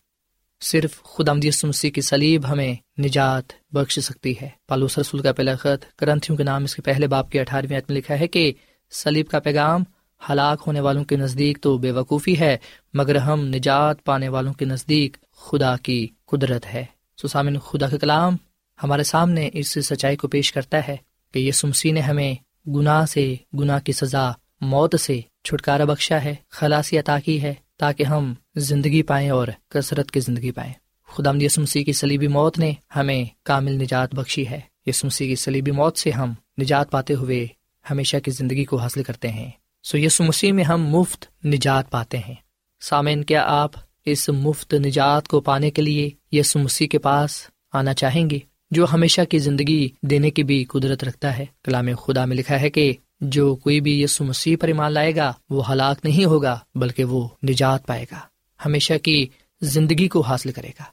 صرف 0.60 1.02
خود 1.02 1.28
مسیح 1.64 1.90
کی 1.90 2.00
سلیب 2.00 2.48
ہمیں 2.48 2.74
نجات 2.98 3.52
بخش 3.70 3.98
سکتی 3.98 4.34
ہے۔ 4.42 4.48
پالوس 4.68 4.98
رسول 4.98 5.22
کا 5.22 5.32
پہلا 5.32 5.56
خط 5.56 5.96
کرنتھیوں 5.96 6.38
کے 6.38 6.44
نام 6.44 6.64
اس 6.64 6.74
کے 6.74 6.82
پہلے 6.82 7.06
باپ 7.06 7.30
کے 7.30 7.40
اٹھارہویں 7.40 7.80
میں 7.88 7.96
لکھا 7.96 8.18
ہے 8.20 8.26
کہ 8.26 8.52
سلیب 8.90 9.28
کا 9.28 9.40
پیغام 9.40 9.84
ہلاک 10.30 10.62
ہونے 10.66 10.80
والوں 10.80 11.04
کے 11.04 11.16
نزدیک 11.16 11.60
تو 11.60 11.78
بے 11.78 11.90
وقوفی 11.90 12.38
ہے، 12.38 12.56
مگر 12.94 13.16
ہم 13.16 13.40
نجات 13.46 14.04
پانے 14.04 14.28
والوں 14.28 14.52
کے 14.52 14.64
نزدیک 14.64 15.16
خدا 15.32 15.76
کی 15.76 16.08
قدرت 16.26 16.66
ہے۔ 16.66 16.84
سسامن 17.22 17.58
خدا 17.58 17.88
کا 17.88 17.96
کلام 17.96 18.36
ہمارے 18.82 19.02
سامنے 19.02 19.50
اس 19.52 19.68
سچائی 19.68 20.16
کو 20.16 20.28
پیش 20.28 20.52
کرتا 20.52 20.88
ہے 20.88 20.96
کہ 21.32 21.38
یہ 21.38 21.52
سمسی 21.52 21.92
نے 21.92 22.00
ہمیں 22.00 22.34
گناہ 22.68 23.06
سے 23.06 23.34
گناہ 23.58 23.80
کی 23.80 23.92
سزا، 23.92 24.30
موت 24.60 25.00
سے 25.00 25.20
چھٹکارا 25.44 25.84
بخشا 25.84 26.24
ہے، 26.24 26.34
خلاصی 26.48 26.98
عطا 26.98 27.18
کی 27.18 27.42
ہے 27.42 27.54
تاکہ 27.76 28.02
ہم 28.02 28.34
زندگی 28.56 29.02
پائیں 29.02 29.30
اور 29.30 29.48
کثرت 29.68 30.10
کی 30.10 30.20
زندگی 30.20 30.50
پائیں۔ 30.50 30.72
خدا 31.08 31.30
یسمسی 31.40 31.84
کی 31.84 31.92
سلیبی 31.92 32.26
موت 32.26 32.58
نے 32.58 32.72
ہمیں 32.96 33.24
کامل 33.42 33.72
نجات 33.72 34.14
بخشی 34.14 34.48
ہے۔ 34.48 34.60
یسمسی 34.86 35.28
کی 35.28 35.34
سلیبی 35.34 35.70
موت 35.70 35.98
سے 35.98 36.10
ہم 36.10 36.32
نجات 36.62 36.90
پاتے 36.90 37.14
ہوئے 37.14 37.46
ہمیشہ 37.90 38.16
کی 38.16 38.30
زندگی 38.30 38.64
کو 38.64 38.76
حاصل 38.76 39.02
کرتے 39.02 39.28
ہیں۔ 39.28 39.50
سو 39.82 39.98
یسو 39.98 40.24
مسیح 40.24 40.52
میں 40.52 40.64
ہم 40.64 40.86
مفت 40.86 41.46
نجات 41.46 41.90
پاتے 41.90 42.18
ہیں۔ 42.18 42.34
سامعین، 42.80 43.24
کیا 43.24 43.44
آپ 43.46 43.70
اس 44.04 44.28
مفت 44.28 44.74
نجات 44.74 45.28
کو 45.28 45.40
پانے 45.40 45.70
کے 45.70 45.82
لیے 45.82 46.10
یسو 46.32 46.58
مسیح 46.58 46.88
کے 46.88 46.98
پاس 46.98 47.46
آنا 47.72 47.94
چاہیں 47.94 48.30
گے؟ 48.30 48.38
جو 48.74 48.86
ہمیشہ 48.92 49.20
کی 49.28 49.38
زندگی 49.38 49.88
دینے 50.02 50.30
کی 50.30 50.42
بھی 50.42 50.64
قدرت 50.64 51.04
رکھتا 51.04 51.38
ہے۔ 51.38 51.46
کلام 51.64 51.86
خدا 52.02 52.24
میں 52.24 52.36
لکھا 52.36 52.60
ہے 52.60 52.70
کہ 52.70 52.92
جو 53.20 53.56
کوئی 53.56 53.80
بھی 53.80 54.02
یسو 54.02 54.24
مسیح 54.24 54.56
پر 54.60 54.68
ایمان 54.68 54.92
لائے 54.92 55.16
گا، 55.16 55.32
وہ 55.50 55.72
ہلاک 55.72 55.98
نہیں 56.04 56.24
ہوگا، 56.24 56.58
بلکہ 56.74 57.04
وہ 57.04 57.28
نجات 57.42 57.86
پائے 57.86 58.06
گا۔ 58.12 58.18
ہمیشہ 58.66 58.92
کی 59.02 59.26
زندگی 59.60 60.08
کو 60.08 60.20
حاصل 60.20 60.52
کرے 60.52 60.68
گا۔ 60.68 60.84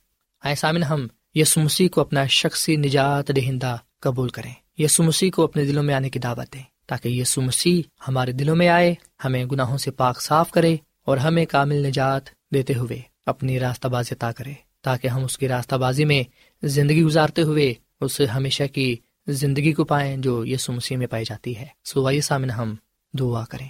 ایسا 0.43 0.71
من 0.71 0.83
ہم 0.83 1.07
یسو 1.35 1.61
مسیح 1.61 1.87
کو 1.89 2.01
اپنا 2.01 2.25
شخصی 2.25 2.75
نجات 2.75 3.31
دہندہ 3.35 3.77
قبول 3.99 4.29
کریں۔ 4.29 4.53
یسو 4.77 5.03
مسیح 5.03 5.31
کو 5.35 5.43
اپنے 5.43 5.65
دلوں 5.65 5.83
میں 5.83 5.95
آنے 5.95 6.09
کی 6.09 6.19
دعوت 6.19 6.53
دیں، 6.53 6.63
تاکہ 6.87 7.09
یسو 7.09 7.41
مسیح 7.41 7.81
ہمارے 8.07 8.31
دلوں 8.31 8.55
میں 8.55 8.69
آئے، 8.69 8.95
ہمیں 9.25 9.45
گناہوں 9.45 9.77
سے 9.77 9.91
پاک 9.91 10.21
صاف 10.21 10.51
کرے 10.51 10.75
اور 11.05 11.17
ہمیں 11.17 11.45
کامل 11.45 11.87
نجات 11.87 12.21
دیتے 12.53 12.73
ہوئے 12.73 13.01
اپنی 13.25 13.59
راستہ 13.59 13.87
بازی 13.87 14.15
طا 14.15 14.31
کرے۔ 14.31 14.53
تاکہ 14.81 15.07
ہم 15.07 15.23
اس 15.23 15.37
کی 15.37 15.47
راستہ 15.47 15.75
بازی 15.75 16.05
میں 16.05 16.23
زندگی 16.63 17.03
گزارتے 17.03 17.41
ہوئے 17.41 17.73
اسے 18.01 18.25
ہمیشہ 18.25 18.63
کی 18.73 18.95
زندگی 19.27 19.73
کو 19.73 19.83
پائیں 19.83 20.17
جو 20.17 20.45
یسو 20.45 20.73
مسیح 20.73 20.97
میں 20.97 21.07
پائی 21.07 21.25
جاتی 21.27 21.57
ہے۔ 21.57 21.65
سو 21.85 22.07
آئیے 22.07 22.21
سامن 22.21 22.49
ہم 22.49 22.75
دعا 23.13 23.45
کریں۔ 23.45 23.67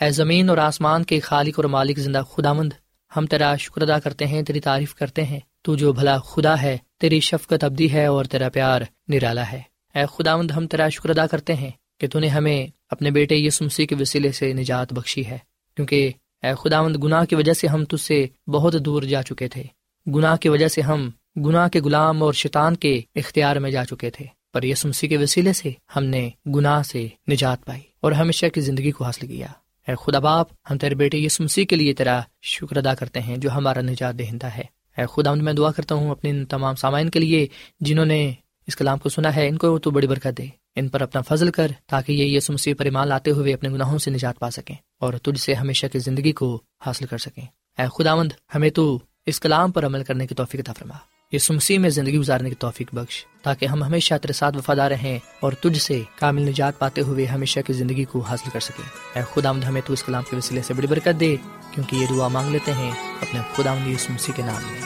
اے 0.00 0.10
زمین 0.10 0.48
اور 0.48 0.58
آسمان 0.58 1.04
کے 1.04 1.20
خالق 1.20 1.52
اور 1.56 1.64
مالک 1.64 1.98
زندہ 1.98 2.22
خدا 2.30 2.52
مند 2.52 2.72
ہم 3.16 3.26
تیرا 3.26 3.56
شکر 3.56 3.82
ادا 3.82 3.98
کرتے 3.98 4.26
ہیں، 4.26 4.42
تیری 4.42 4.60
تعریف 4.60 4.94
کرتے 4.94 5.24
ہیں۔ 5.24 5.40
تو 5.62 5.76
جو 5.76 5.92
بھلا 5.92 6.18
خدا 6.18 6.62
ہے، 6.62 6.78
تیری 7.00 7.20
شفقت 7.20 7.64
ابدی 7.64 7.92
ہے 7.92 8.06
اور 8.06 8.24
تیرا 8.24 8.48
پیار 8.48 8.80
نرالا 9.08 9.52
ہے۔ 9.52 9.62
اے 9.94 10.02
خدا 10.16 10.36
مند 10.36 10.50
ہم 10.50 10.66
تیرا 10.66 10.88
شکر 10.88 11.10
ادا 11.10 11.26
کرتے 11.26 11.54
ہیں 11.54 11.70
کہ 12.00 12.08
تو 12.08 12.18
نے 12.18 12.28
ہمیں 12.28 12.66
اپنے 12.90 13.10
بیٹے 13.10 13.36
یسمسی 13.36 13.86
کے 13.86 13.94
وسیلے 14.00 14.32
سے 14.32 14.52
نجات 14.52 14.92
بخشی 14.92 15.26
ہے۔ 15.26 15.38
کیونکہ 15.76 16.12
اے 16.42 16.52
خدا 16.64 16.82
مند 16.82 16.96
گناہ 17.04 17.24
کی 17.24 17.34
وجہ 17.34 17.52
سے 17.52 17.66
ہم 17.66 17.84
تج 17.84 18.00
سے 18.00 18.26
بہت 18.46 18.74
دور 18.84 19.02
جا 19.02 19.22
چکے 19.22 19.48
تھے۔ 19.48 19.62
گناہ 20.06 20.36
کی 20.36 20.48
وجہ 20.48 20.68
سے 20.68 20.80
ہم 20.80 21.10
گناہ 21.36 21.68
کے 21.68 21.80
غلام 21.80 22.22
اور 22.22 22.32
شیطان 22.32 22.76
کے 22.76 23.00
اختیار 23.14 23.56
میں 23.56 23.70
جا 23.70 23.84
چکے 23.84 24.10
تھے، 24.10 24.24
پر 24.52 24.62
یسمسی 24.62 25.08
کے 25.08 25.16
وسیلے 25.16 25.52
سے 25.52 25.72
ہم 25.96 26.04
نے 26.04 26.30
گناہ 26.46 26.82
سے 26.82 27.08
نجات 27.30 27.64
پائی 27.64 27.80
اور 28.00 28.12
ہمیشہ 28.12 28.46
کی 28.54 28.60
زندگی 28.60 28.90
کو 28.90 29.04
حاصل 29.04 29.26
کیا۔ 29.26 29.46
اے 29.88 29.94
خدا 30.04 30.18
باپ، 30.18 30.46
ہم 30.70 30.78
تیرے 30.78 30.94
بیٹے 30.94 31.18
یسمسی 31.18 31.64
کے 31.64 31.76
لیے 31.76 31.92
تیرا 31.92 32.20
شکر 32.42 32.76
ادا 32.76 32.94
کرتے 32.94 33.20
ہیں 33.20 33.36
جو 33.36 33.50
ہمارا 33.50 33.80
نجات 33.80 34.18
دہندہ 34.18 34.46
ہے۔ 34.46 34.64
اے 34.98 35.04
خدا 35.12 35.34
میں 35.34 35.52
دعا 35.52 35.70
کرتا 35.70 35.94
ہوں 35.94 36.10
اپنے 36.10 36.30
ان 36.30 36.44
تمام 36.44 36.74
سامعین 36.74 37.10
کے 37.10 37.18
لیے 37.18 37.46
جنہوں 37.80 38.06
نے 38.06 38.32
اس 38.66 38.76
کلام 38.76 38.98
کو 38.98 39.08
سنا 39.08 39.36
ہے، 39.36 39.48
ان 39.48 39.58
کو 39.58 39.78
تو 39.78 39.90
بڑی 39.90 40.06
برکت 40.06 40.38
دے۔ 40.38 40.46
ان 40.76 40.88
پر 40.88 41.00
اپنا 41.00 41.20
فضل 41.20 41.50
کر 41.50 41.70
تاکہ 41.86 42.12
یہ 42.12 42.36
یسو 42.36 42.52
مسیح 42.52 42.74
پر 42.78 42.84
ایمان 42.84 43.08
لاتے 43.08 43.30
ہوئے 43.30 43.54
اپنے 43.54 43.68
گناہوں 43.68 43.98
سے 43.98 44.10
نجات 44.10 44.38
پا 44.38 44.50
سکیں 44.50 44.74
اور 45.00 45.12
تجھ 45.12 45.40
سے 45.40 45.54
ہمیشہ 45.54 45.86
کی 45.92 45.98
زندگی 45.98 46.32
کو 46.32 46.60
حاصل 46.86 47.06
کر 47.06 47.18
سکیں۔ 47.18 47.46
اے 47.78 48.02
خداوند 48.02 48.32
ہمیں 48.54 48.70
تو 48.70 48.98
اس 49.26 49.40
کلام 49.40 49.70
پر 49.70 49.86
عمل 49.86 50.04
کرنے 50.04 50.26
کی 50.26 50.34
توفیق 50.34 50.60
عطا 50.60 50.72
فرما۔ 50.72 50.94
یسو 51.32 51.54
مسیح 51.54 51.78
میں 51.78 51.90
زندگی 51.90 52.18
گزارنے 52.18 52.48
کی 52.48 52.54
توفیق 52.54 52.94
بخش، 52.94 53.26
تاکہ 53.42 53.66
ہم 53.66 53.82
ہمیشہ 53.82 54.14
تیرے 54.14 54.32
ساتھ 54.32 54.56
وفادار 54.56 54.90
رہیں 54.90 55.18
اور 55.40 55.52
تجھ 55.52 55.80
سے 55.80 56.02
کامل 56.18 56.42
نجات 56.42 56.78
پاتے 56.78 57.00
ہوئے 57.00 57.26
ہمیشہ 57.26 57.60
کی 57.66 57.72
زندگی 57.72 58.04
کو 58.04 58.20
حاصل 58.20 58.50
کر 58.50 58.60
سکیں۔ 58.60 58.84
اے 59.14 59.22
خداوند 59.34 59.64
ہمیں 59.64 59.80
تو 59.86 59.92
اس 59.92 60.04
کلام 60.04 60.22
کے 60.30 60.36
وسیلے 60.36 60.62
سے 60.62 60.74
بڑی 60.74 60.86
برکت 60.86 61.20
دے، 61.20 61.36
کیونکہ 61.70 61.96
یہ 61.96 62.06
دعا 62.10 62.28
مانگ 62.28 62.50
لیتے 62.50 62.72
ہیں 62.72 62.90
اپنے 63.20 63.40
خداوند 63.56 64.10
مسیح 64.10 64.34
کے 64.36 64.42
نام 64.42 64.72
میں۔ 64.72 64.80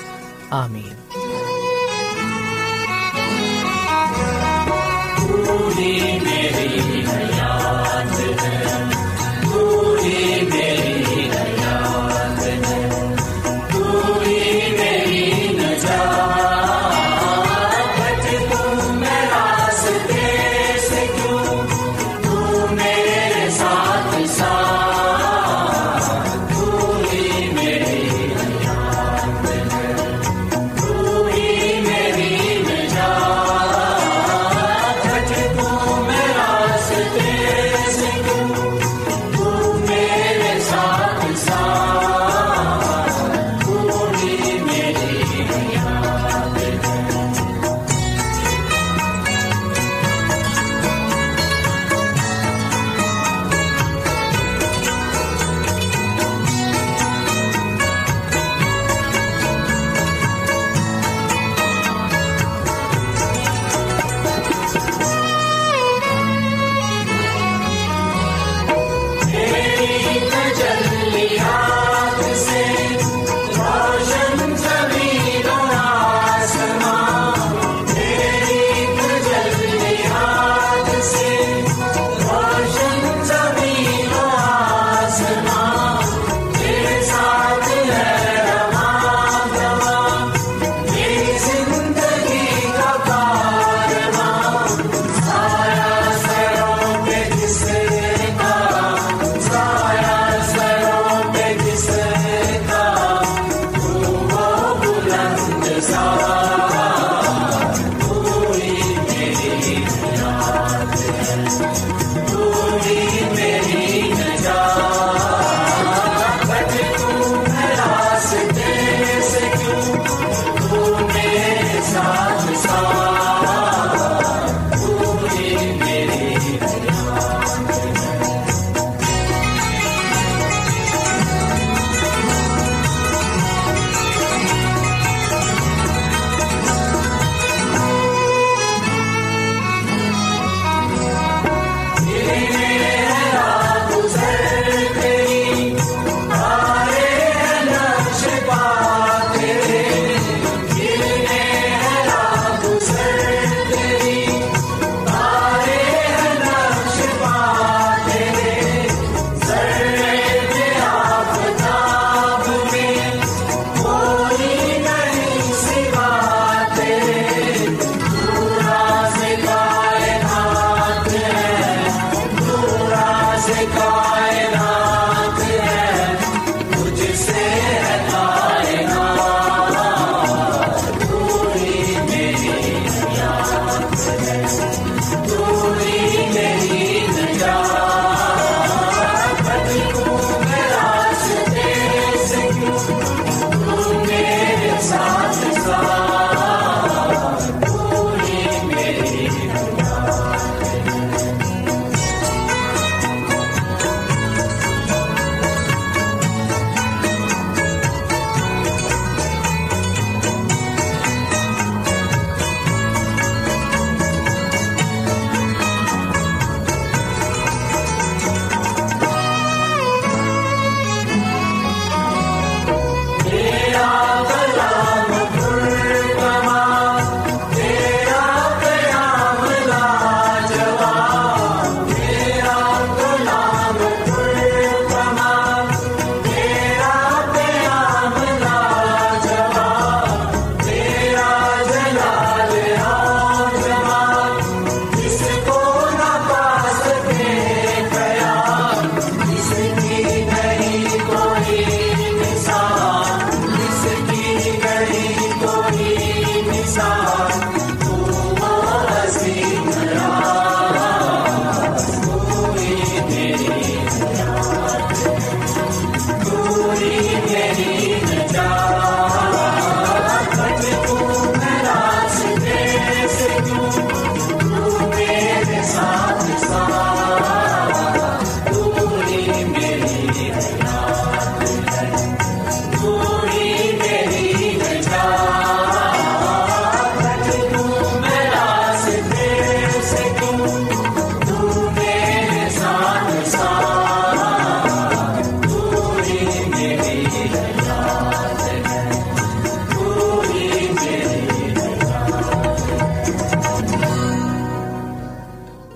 آمین۔ 0.51 1.28